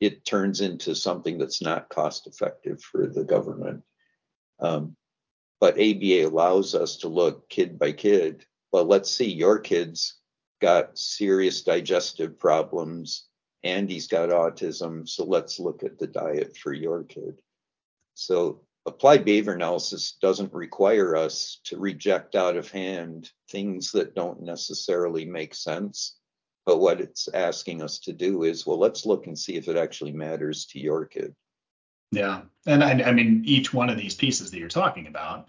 [0.00, 3.82] it turns into something that's not cost effective for the government.
[4.60, 4.96] Um,
[5.60, 8.46] but ABA allows us to look kid by kid.
[8.72, 10.19] Well, let's see, your kids
[10.60, 13.26] got serious digestive problems
[13.62, 15.08] and he's got autism.
[15.08, 17.38] So let's look at the diet for your kid.
[18.14, 24.42] So applied behavior analysis doesn't require us to reject out of hand things that don't
[24.42, 26.16] necessarily make sense.
[26.66, 29.76] But what it's asking us to do is, well, let's look and see if it
[29.76, 31.34] actually matters to your kid.
[32.12, 32.42] Yeah.
[32.66, 35.46] And I, I mean, each one of these pieces that you're talking about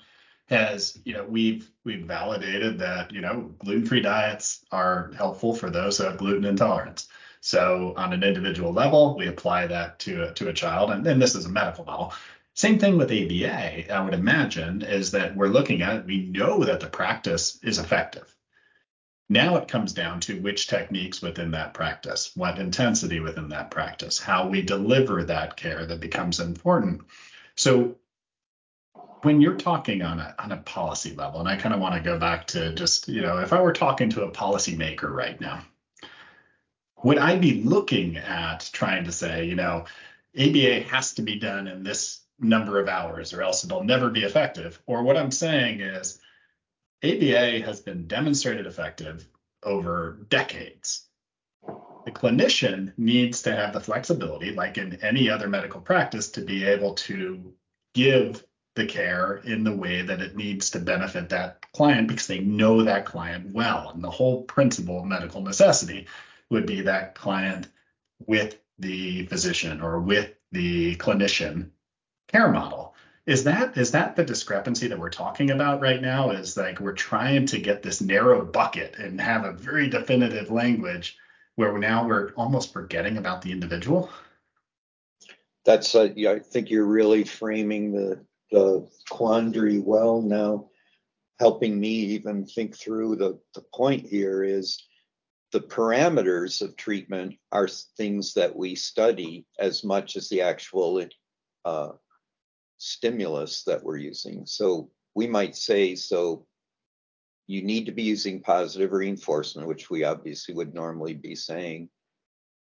[0.51, 5.97] has you know we've we've validated that you know gluten-free diets are helpful for those
[5.97, 7.07] who have gluten intolerance.
[7.39, 11.17] So on an individual level, we apply that to a, to a child, and then
[11.17, 12.13] this is a medical model.
[12.53, 16.63] Same thing with ABA, I would imagine, is that we're looking at it, we know
[16.65, 18.35] that the practice is effective.
[19.29, 24.19] Now it comes down to which techniques within that practice, what intensity within that practice,
[24.19, 27.01] how we deliver that care that becomes important.
[27.55, 27.95] So
[29.23, 32.01] when you're talking on a on a policy level, and I kind of want to
[32.01, 35.63] go back to just, you know, if I were talking to a policymaker right now,
[37.03, 39.85] would I be looking at trying to say, you know,
[40.39, 44.23] ABA has to be done in this number of hours or else it'll never be
[44.23, 44.81] effective?
[44.85, 46.19] Or what I'm saying is
[47.03, 49.27] ABA has been demonstrated effective
[49.63, 51.07] over decades.
[52.05, 56.63] The clinician needs to have the flexibility, like in any other medical practice, to be
[56.65, 57.53] able to
[57.93, 58.43] give
[58.75, 62.83] the care in the way that it needs to benefit that client because they know
[62.83, 63.91] that client well.
[63.93, 66.07] And the whole principle of medical necessity
[66.49, 67.67] would be that client
[68.27, 71.69] with the physician or with the clinician
[72.27, 72.95] care model.
[73.25, 76.31] Is that is that the discrepancy that we're talking about right now?
[76.31, 81.17] Is like we're trying to get this narrow bucket and have a very definitive language
[81.55, 84.09] where now we're almost forgetting about the individual?
[85.65, 90.69] That's uh, yeah, I think you're really framing the the quandary well now,
[91.39, 94.83] helping me even think through the, the point here is
[95.51, 101.05] the parameters of treatment are things that we study as much as the actual
[101.65, 101.89] uh,
[102.77, 104.45] stimulus that we're using.
[104.45, 106.45] So we might say, so
[107.47, 111.89] you need to be using positive reinforcement, which we obviously would normally be saying,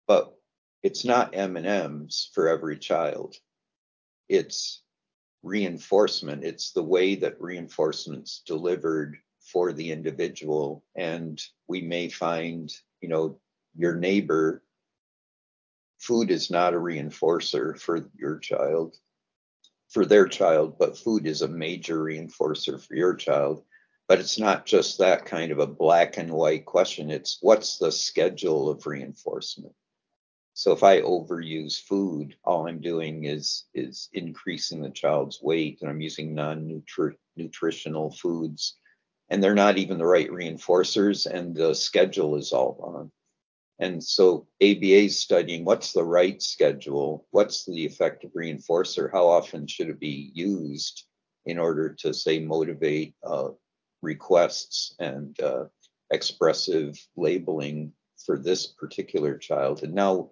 [0.07, 0.33] but
[0.81, 3.35] it's not M&Ms for every child.
[4.27, 4.80] It's
[5.43, 6.43] reinforcement.
[6.43, 10.83] It's the way that reinforcement's delivered for the individual.
[10.95, 12.71] And we may find,
[13.01, 13.39] you know,
[13.75, 14.63] your neighbor
[15.99, 18.97] food is not a reinforcer for your child,
[19.89, 23.63] for their child, but food is a major reinforcer for your child.
[24.07, 27.09] But it's not just that kind of a black and white question.
[27.09, 29.73] It's what's the schedule of reinforcement?
[30.53, 35.89] So if I overuse food, all I'm doing is is increasing the child's weight, and
[35.89, 38.77] I'm using non-nutritional foods,
[39.29, 43.11] and they're not even the right reinforcers, and the schedule is all wrong.
[43.79, 49.65] And so ABA is studying what's the right schedule, what's the effective reinforcer, how often
[49.65, 51.05] should it be used
[51.45, 53.49] in order to say motivate uh,
[54.03, 55.65] requests and uh,
[56.11, 57.93] expressive labeling
[58.25, 59.83] for this particular child.
[59.83, 60.31] And now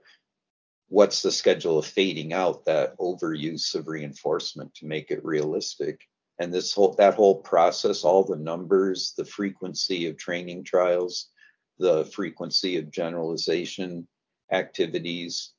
[0.87, 6.01] what's the schedule of fading out that overuse of reinforcement to make it realistic?
[6.39, 11.29] And this whole that whole process, all the numbers, the frequency of training trials,
[11.77, 14.07] the frequency of generalization
[14.51, 15.53] activities.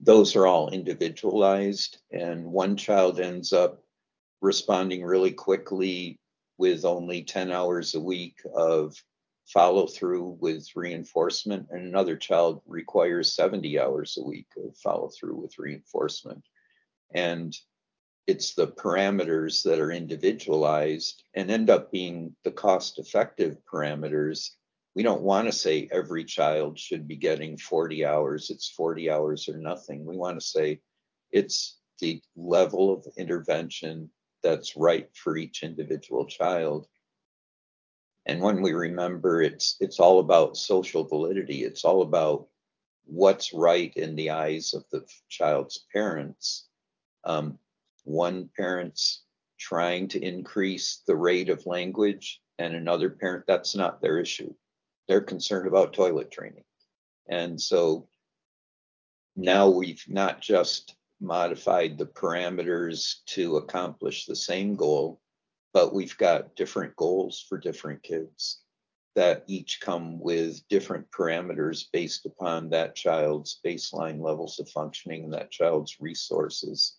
[0.00, 3.82] Those are all individualized, and one child ends up
[4.40, 6.18] responding really quickly
[6.56, 8.94] with only 10 hours a week of
[9.52, 15.36] follow through with reinforcement, and another child requires 70 hours a week of follow through
[15.36, 16.44] with reinforcement.
[17.14, 17.56] And
[18.26, 24.50] it's the parameters that are individualized and end up being the cost effective parameters
[24.94, 29.48] we don't want to say every child should be getting 40 hours, it's 40 hours
[29.48, 30.04] or nothing.
[30.04, 30.80] We want to say
[31.30, 34.10] it's the level of intervention
[34.42, 36.88] that's right for each individual child.
[38.26, 42.48] And when we remember it's it's all about social validity, it's all about
[43.04, 46.68] what's right in the eyes of the child's parents.
[47.24, 47.58] Um,
[48.04, 49.22] one parent's
[49.58, 54.54] trying to increase the rate of language, and another parent, that's not their issue
[55.10, 56.62] they're concerned about toilet training.
[57.28, 58.06] And so
[59.34, 65.20] now we've not just modified the parameters to accomplish the same goal,
[65.72, 68.60] but we've got different goals for different kids
[69.16, 75.34] that each come with different parameters based upon that child's baseline levels of functioning and
[75.34, 76.96] that child's resources.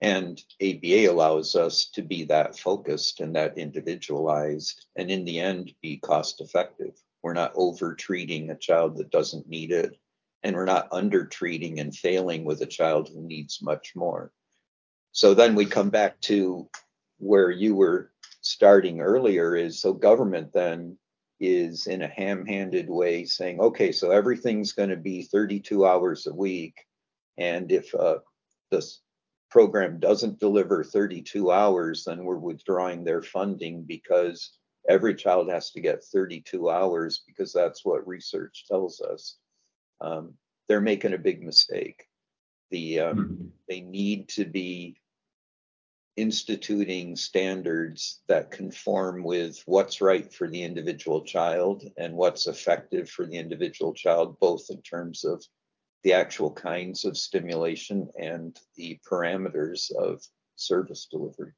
[0.00, 5.72] And ABA allows us to be that focused and that individualized, and in the end,
[5.80, 6.94] be cost effective.
[7.22, 9.96] We're not over treating a child that doesn't need it,
[10.42, 14.30] and we're not under treating and failing with a child who needs much more.
[15.12, 16.68] So then we come back to
[17.18, 18.10] where you were
[18.40, 20.96] starting earlier is so government then
[21.40, 26.34] is in a ham-handed way saying okay so everything's going to be 32 hours a
[26.34, 26.74] week
[27.38, 28.18] and if uh,
[28.70, 28.84] the
[29.54, 34.58] program doesn't deliver 32 hours, then we're withdrawing their funding because
[34.88, 39.36] every child has to get 32 hours because that's what research tells us.
[40.00, 40.34] Um,
[40.68, 42.08] they're making a big mistake.
[42.72, 43.46] The um, mm-hmm.
[43.68, 44.96] they need to be
[46.16, 53.26] instituting standards that conform with what's right for the individual child and what's effective for
[53.26, 55.44] the individual child, both in terms of
[56.04, 60.22] the actual kinds of stimulation and the parameters of
[60.56, 61.52] service delivery.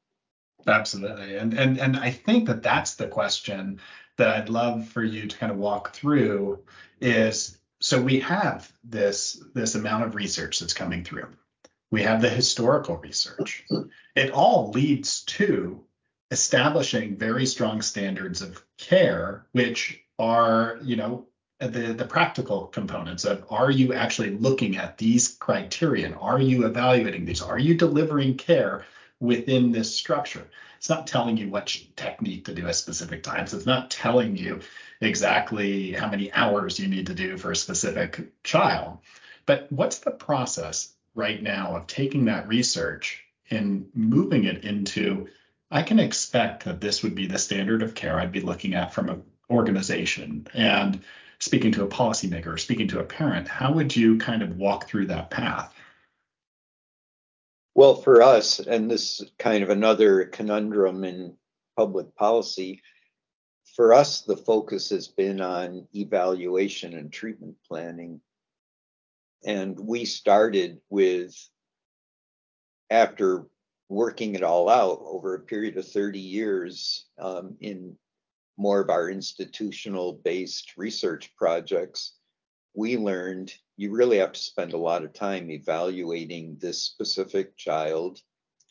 [0.66, 1.36] Absolutely.
[1.36, 3.80] And, and, and I think that that's the question
[4.16, 6.64] that I'd love for you to kind of walk through
[7.00, 11.28] is so we have this this amount of research that's coming through.
[11.90, 13.64] We have the historical research.
[14.14, 15.84] It all leads to
[16.30, 21.26] establishing very strong standards of care, which are, you know,
[21.58, 26.14] the, the practical components of are you actually looking at these criterion?
[26.14, 27.40] Are you evaluating these?
[27.40, 28.84] Are you delivering care
[29.20, 30.46] within this structure?
[30.76, 33.54] It's not telling you what technique to do at specific times.
[33.54, 34.60] It's not telling you
[35.00, 38.98] exactly how many hours you need to do for a specific child.
[39.46, 45.26] But what's the process right now of taking that research and moving it into
[45.70, 48.94] I can expect that this would be the standard of care I'd be looking at
[48.94, 50.46] from an organization.
[50.54, 51.02] And
[51.40, 55.06] speaking to a policymaker speaking to a parent, how would you kind of walk through
[55.06, 55.74] that path?
[57.74, 61.36] Well, for us, and this is kind of another conundrum in
[61.76, 62.82] public policy,
[63.74, 68.22] for us, the focus has been on evaluation and treatment planning.
[69.46, 71.32] And we started with,
[72.90, 73.46] after
[73.88, 77.96] working it all out over a period of 30 years um, in
[78.56, 82.14] more of our institutional based research projects,
[82.74, 88.20] we learned you really have to spend a lot of time evaluating this specific child,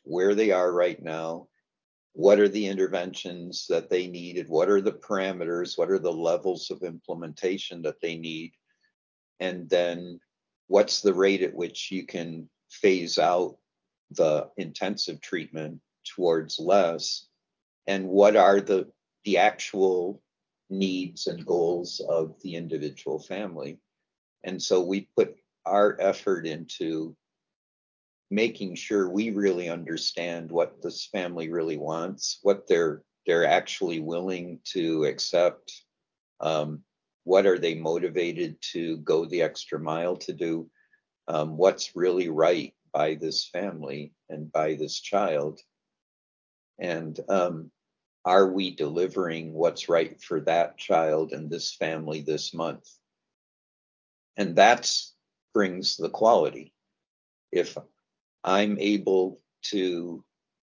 [0.03, 1.47] where they are right now,
[2.11, 6.69] what are the interventions that they needed, what are the parameters, what are the levels
[6.69, 8.51] of implementation that they need,
[9.39, 10.19] and then
[10.67, 13.57] what's the rate at which you can phase out
[14.11, 15.79] the intensive treatment
[16.15, 17.27] towards less?
[17.87, 18.91] And what are the
[19.23, 20.21] the actual
[20.69, 23.79] needs and goals of the individual family?
[24.43, 25.35] And so we put
[25.65, 27.15] our effort into
[28.31, 34.59] making sure we really understand what this family really wants what they're they're actually willing
[34.63, 35.71] to accept
[36.41, 36.81] um,
[37.25, 40.69] what are they motivated to go the extra mile to do?
[41.27, 45.59] Um, what's really right by this family and by this child?
[46.79, 47.71] And um,
[48.23, 52.87] are we delivering what's right for that child and this family this month?
[54.37, 55.13] And that's
[55.53, 56.73] brings the quality.
[57.51, 57.77] If
[58.45, 60.23] i'm able to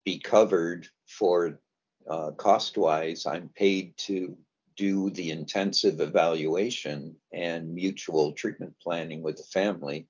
[0.04, 1.60] be covered for
[2.10, 4.36] uh, cost wise i'm paid to
[4.78, 10.08] do the intensive evaluation and mutual treatment planning with the family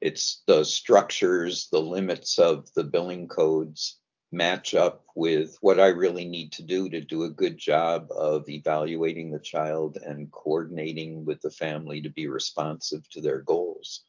[0.00, 3.98] it's the structures the limits of the billing codes
[4.32, 8.48] match up with what I really need to do to do a good job of
[8.48, 14.04] evaluating the child and coordinating with the family to be responsive to their goals,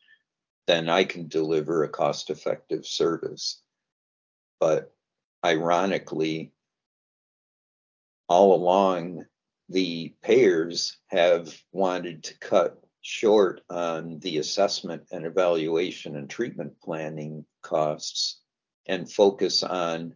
[0.65, 3.61] then I can deliver a cost effective service.
[4.61, 4.93] But
[5.45, 6.52] ironically,
[8.27, 9.25] all along,
[9.69, 17.45] the payers have wanted to cut short on the assessment and evaluation and treatment planning
[17.61, 18.39] costs
[18.87, 20.15] and focus on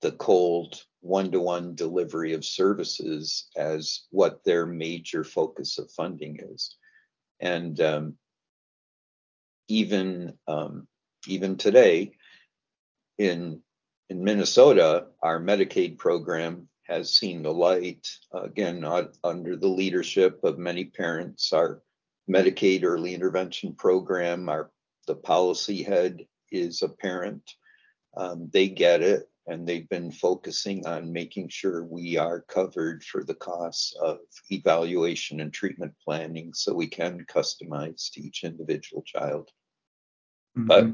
[0.00, 6.76] the cold one-to-one delivery of services as what their major focus of funding is.
[7.40, 8.14] And um,
[9.68, 10.86] even um,
[11.26, 12.12] even today
[13.18, 13.60] in
[14.10, 18.84] in Minnesota, our Medicaid program has seen the light again
[19.22, 21.52] under the leadership of many parents.
[21.52, 21.82] Our
[22.28, 24.70] Medicaid early intervention program, our
[25.06, 27.42] the policy head is a parent
[28.16, 33.22] um, they get it and they've been focusing on making sure we are covered for
[33.24, 34.18] the costs of
[34.50, 39.50] evaluation and treatment planning so we can customize to each individual child.
[40.56, 40.66] Mm-hmm.
[40.66, 40.86] But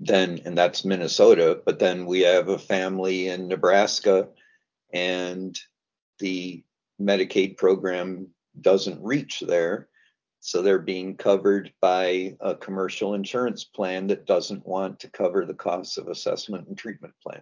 [0.00, 4.28] then, and that's Minnesota, but then we have a family in Nebraska
[4.92, 5.58] and
[6.18, 6.62] the
[7.00, 8.28] Medicaid program
[8.60, 9.88] doesn't reach there.
[10.40, 15.54] So they're being covered by a commercial insurance plan that doesn't want to cover the
[15.54, 17.40] costs of assessment and treatment plan.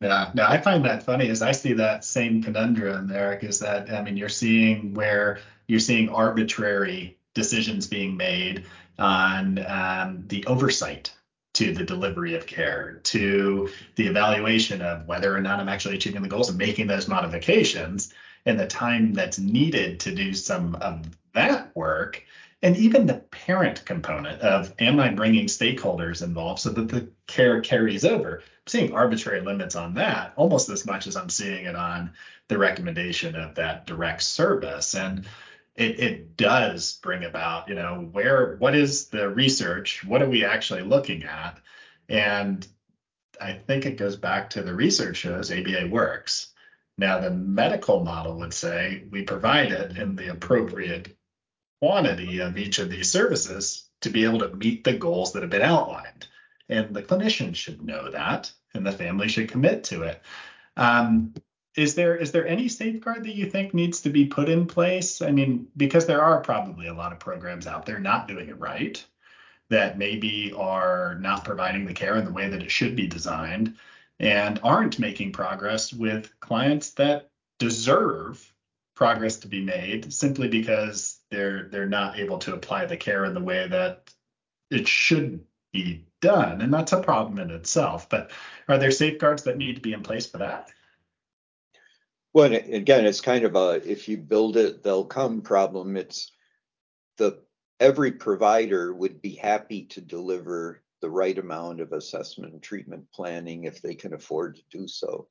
[0.00, 3.90] Yeah, no, I find that funny as I see that same conundrum, Eric, is that
[3.90, 8.66] I mean you're seeing where you're seeing arbitrary decisions being made
[8.98, 11.12] on um, the oversight
[11.54, 16.22] to the delivery of care, to the evaluation of whether or not I'm actually achieving
[16.22, 18.12] the goals and making those modifications
[18.46, 22.22] and the time that's needed to do some of that work
[22.64, 27.60] and even the parent component of am I bringing stakeholders involved so that the care
[27.60, 28.38] carries over?
[28.38, 32.12] I'm seeing arbitrary limits on that almost as much as I'm seeing it on
[32.48, 34.94] the recommendation of that direct service.
[34.94, 35.26] And
[35.76, 40.04] it, it does bring about, you know, where what is the research?
[40.04, 41.58] What are we actually looking at?
[42.08, 42.66] And
[43.40, 46.52] I think it goes back to the research shows ABA works.
[46.96, 51.16] Now, the medical model would say we provide it in the appropriate
[51.80, 55.50] quantity of each of these services to be able to meet the goals that have
[55.50, 56.28] been outlined.
[56.68, 60.22] And the clinician should know that, and the family should commit to it.
[60.76, 61.34] Um,
[61.76, 65.20] is there is there any safeguard that you think needs to be put in place?
[65.22, 68.58] I mean, because there are probably a lot of programs out there not doing it
[68.58, 69.04] right,
[69.70, 73.76] that maybe are not providing the care in the way that it should be designed,
[74.20, 78.52] and aren't making progress with clients that deserve
[78.94, 83.34] progress to be made simply because they're they're not able to apply the care in
[83.34, 84.08] the way that
[84.70, 88.30] it should be done and that's a problem in itself but
[88.68, 90.70] are there safeguards that need to be in place for that
[92.34, 96.32] well again it's kind of a if you build it they'll come problem it's
[97.16, 97.40] the
[97.80, 103.64] every provider would be happy to deliver the right amount of assessment and treatment planning
[103.64, 105.28] if they can afford to do so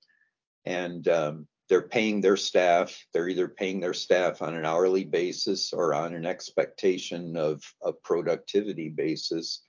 [0.66, 3.06] and um, they're paying their staff.
[3.14, 7.92] They're either paying their staff on an hourly basis or on an expectation of a
[7.92, 9.64] productivity basis.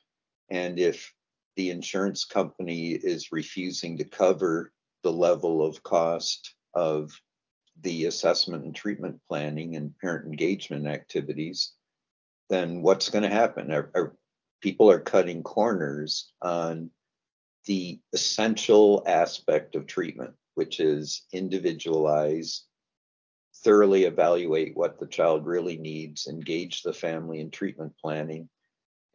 [0.50, 1.12] And if
[1.56, 4.72] the insurance company is refusing to cover
[5.02, 7.12] the level of cost of
[7.80, 11.72] the assessment and treatment planning and parent engagement activities,
[12.48, 13.72] then what's going to happen?
[13.72, 14.16] Are, are,
[14.60, 16.90] people are cutting corners on
[17.66, 22.64] the essential aspect of treatment which is individualize,
[23.56, 28.48] thoroughly evaluate what the child really needs, engage the family in treatment planning,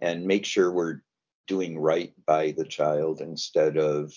[0.02, 1.02] and make sure we're
[1.48, 4.14] doing right by the child instead of,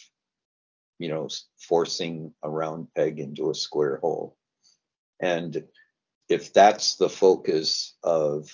[1.03, 1.29] you know,
[1.59, 4.37] forcing a round peg into a square hole.
[5.21, 5.65] And
[6.29, 8.49] if that's the focus of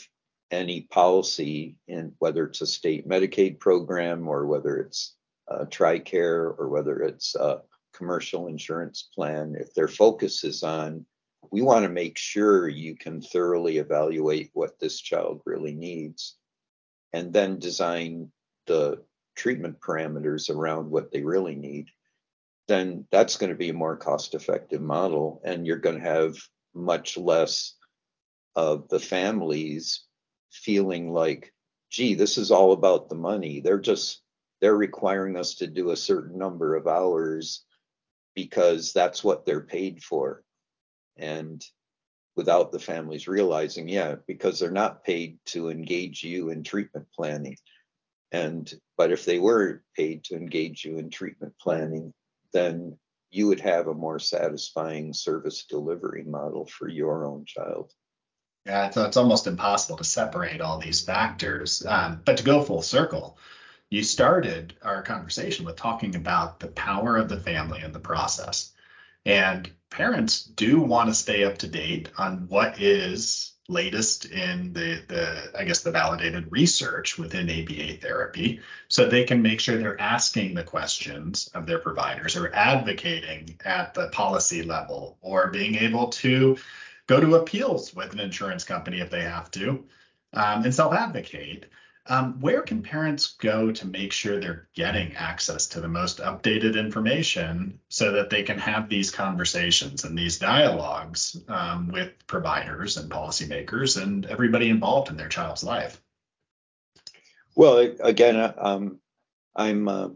[0.51, 5.15] any policy, in whether it's a state Medicaid program or whether it's
[5.51, 7.61] uh, TRICARE or whether it's a
[7.93, 11.05] commercial insurance plan, if their focus is on,
[11.53, 16.37] we want to make sure you can thoroughly evaluate what this child really needs
[17.13, 18.31] and then design
[18.67, 19.03] the
[19.37, 21.89] treatment parameters around what they really need,
[22.69, 25.41] then that's going to be a more cost effective model.
[25.45, 26.37] And you're going to have
[26.75, 27.75] much less
[28.55, 30.05] of the families
[30.51, 31.53] feeling like,
[31.91, 33.61] gee, this is all about the money.
[33.61, 34.23] They're just,
[34.61, 37.65] they're requiring us to do a certain number of hours
[38.35, 40.43] because that's what they're paid for.
[41.17, 41.65] And
[42.37, 47.57] without the families realizing, yeah, because they're not paid to engage you in treatment planning.
[48.31, 52.13] And but if they were paid to engage you in treatment planning,
[52.59, 52.99] then
[53.31, 57.93] you would have a more satisfying service delivery model for your own child.
[58.67, 61.85] Yeah, so it's almost impossible to separate all these factors.
[61.87, 63.39] Um, but to go full circle,
[63.91, 68.73] you started our conversation with talking about the power of the family in the process.
[69.29, 75.03] And parents do want to stay up to date on what is latest in the,
[75.07, 80.01] the I guess the validated research within ABA therapy so they can make sure they're
[80.01, 86.09] asking the questions of their providers or advocating at the policy level or being able
[86.09, 86.57] to
[87.07, 89.85] go to appeals with an insurance company if they have to
[90.33, 91.67] um, and self-advocate
[92.09, 96.79] um, where can parents go to make sure they're getting access to the most updated
[96.79, 103.11] information so that they can have these conversations and these dialogues um, with providers and
[103.11, 106.01] policymakers and everybody involved in their child's life?
[107.55, 109.01] Well, again, uh, um,
[109.55, 110.13] I'm a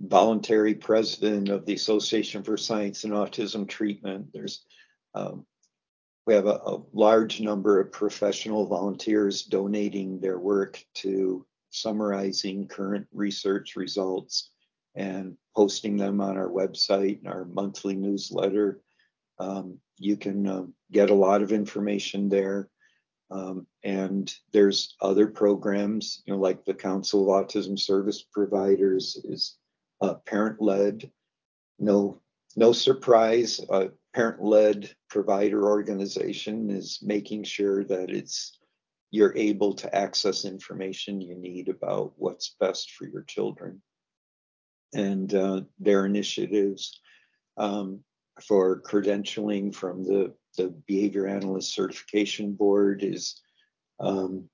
[0.00, 4.32] voluntary president of the Association for Science in Autism Treatment.
[4.32, 4.64] There's
[5.14, 5.46] um,
[6.28, 13.06] we have a, a, large number of professional volunteers donating their work to summarizing current
[13.14, 14.50] research results
[14.94, 18.82] and posting them on our website and our monthly newsletter.
[19.38, 22.68] Um, you can uh, get a lot of information there.
[23.30, 29.56] Um, and there's other programs, you know, like the Council of Autism Service Providers is
[30.02, 31.10] uh, parent led.
[31.78, 32.20] No,
[32.54, 33.62] no surprise.
[33.70, 33.86] Uh,
[34.18, 38.58] parent-led provider organization is making sure that it's
[39.12, 43.80] you're able to access information you need about what's best for your children.
[44.92, 47.00] And uh, their initiatives
[47.58, 48.00] um,
[48.42, 53.40] for credentialing from the, the behavior analyst certification board is
[54.00, 54.48] um,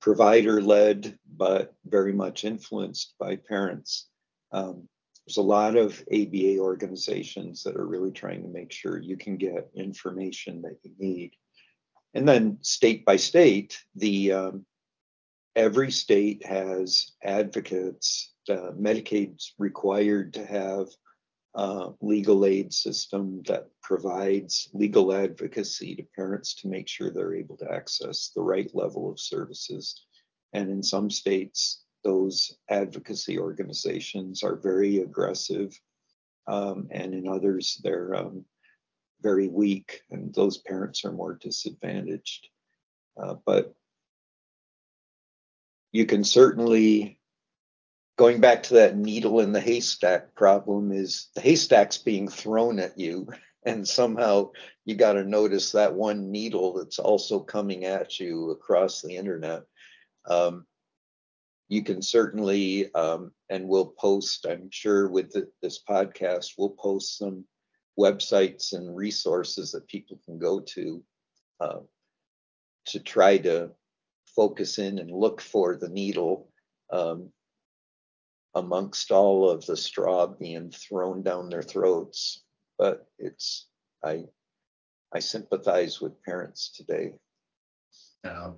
[0.00, 4.08] provider led but very much influenced by parents.
[4.50, 4.88] Um,
[5.26, 9.36] there's a lot of ABA organizations that are really trying to make sure you can
[9.36, 11.32] get information that you need.
[12.12, 14.66] And then state by state, the um,
[15.56, 18.32] every state has advocates.
[18.48, 20.88] Uh, Medicaid's required to have
[21.54, 27.56] a legal aid system that provides legal advocacy to parents to make sure they're able
[27.56, 30.04] to access the right level of services.
[30.52, 35.78] And in some states, those advocacy organizations are very aggressive,
[36.46, 38.44] um, and in others, they're um,
[39.22, 42.48] very weak, and those parents are more disadvantaged.
[43.20, 43.74] Uh, but
[45.92, 47.18] you can certainly,
[48.16, 52.98] going back to that needle in the haystack problem, is the haystack's being thrown at
[52.98, 53.28] you,
[53.64, 54.50] and somehow
[54.84, 59.62] you got to notice that one needle that's also coming at you across the internet.
[60.26, 60.66] Um,
[61.68, 67.18] you can certainly, um, and we'll post, I'm sure with the, this podcast, we'll post
[67.18, 67.44] some
[67.98, 71.02] websites and resources that people can go to
[71.60, 71.78] uh,
[72.86, 73.70] to try to
[74.36, 76.50] focus in and look for the needle
[76.92, 77.30] um,
[78.54, 82.42] amongst all of the straw being thrown down their throats.
[82.78, 83.68] But it's,
[84.04, 84.24] I,
[85.14, 87.12] I sympathize with parents today.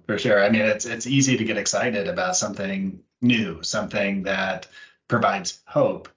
[0.07, 0.43] For sure.
[0.43, 4.69] I mean, it's it's easy to get excited about something new, something that
[5.09, 6.09] provides hope.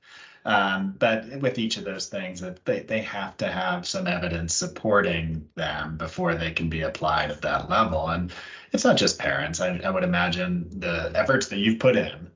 [0.46, 4.54] Um, but with each of those things, that they, they have to have some evidence
[4.54, 8.08] supporting them before they can be applied at that level.
[8.08, 8.32] And
[8.72, 9.60] it's not just parents.
[9.60, 12.32] I, I would imagine the efforts that you've put in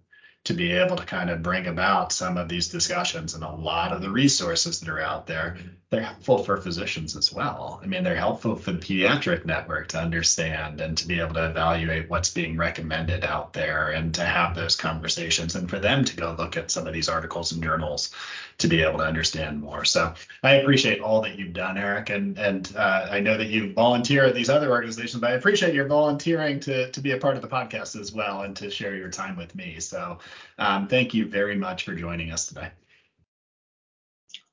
[0.45, 3.93] to be able to kind of bring about some of these discussions and a lot
[3.93, 5.57] of the resources that are out there
[5.93, 7.79] they're helpful for physicians as well.
[7.83, 11.45] I mean they're helpful for the pediatric network to understand and to be able to
[11.45, 16.15] evaluate what's being recommended out there and to have those conversations and for them to
[16.15, 18.09] go look at some of these articles and journals
[18.57, 22.37] to be able to understand more so i appreciate all that you've done eric and
[22.37, 25.87] and uh, i know that you volunteer at these other organizations but i appreciate your
[25.87, 29.09] volunteering to to be a part of the podcast as well and to share your
[29.09, 30.19] time with me so
[30.57, 32.69] um, thank you very much for joining us today.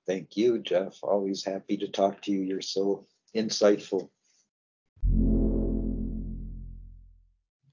[0.07, 0.99] Thank you, Jeff.
[1.03, 2.41] Always happy to talk to you.
[2.41, 4.09] You're so insightful.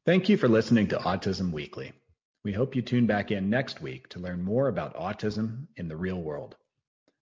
[0.06, 1.94] Thank you for listening to Autism Weekly.
[2.48, 5.98] We hope you tune back in next week to learn more about autism in the
[5.98, 6.56] real world.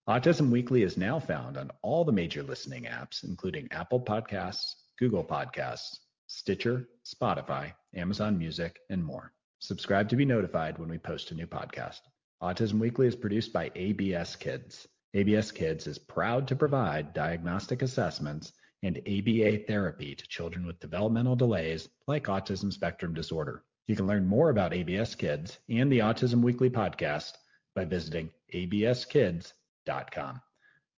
[0.08, 5.24] Autism Weekly is now found on all the major listening apps, including Apple Podcasts, Google
[5.24, 5.98] Podcasts,
[6.28, 9.34] Stitcher, Spotify, Amazon Music, and more.
[9.58, 12.02] Subscribe to be notified when we post a new podcast.
[12.44, 14.88] Autism Weekly is produced by ABS Kids.
[15.16, 18.54] ABS Kids is proud to provide diagnostic assessments
[18.84, 23.64] and ABA therapy to children with developmental delays like autism spectrum disorder.
[23.88, 27.34] You can learn more about ABS Kids and the Autism Weekly podcast
[27.76, 30.42] by visiting abskids.com.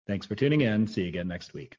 [0.07, 0.87] Thanks for tuning in.
[0.87, 1.77] See you again next week.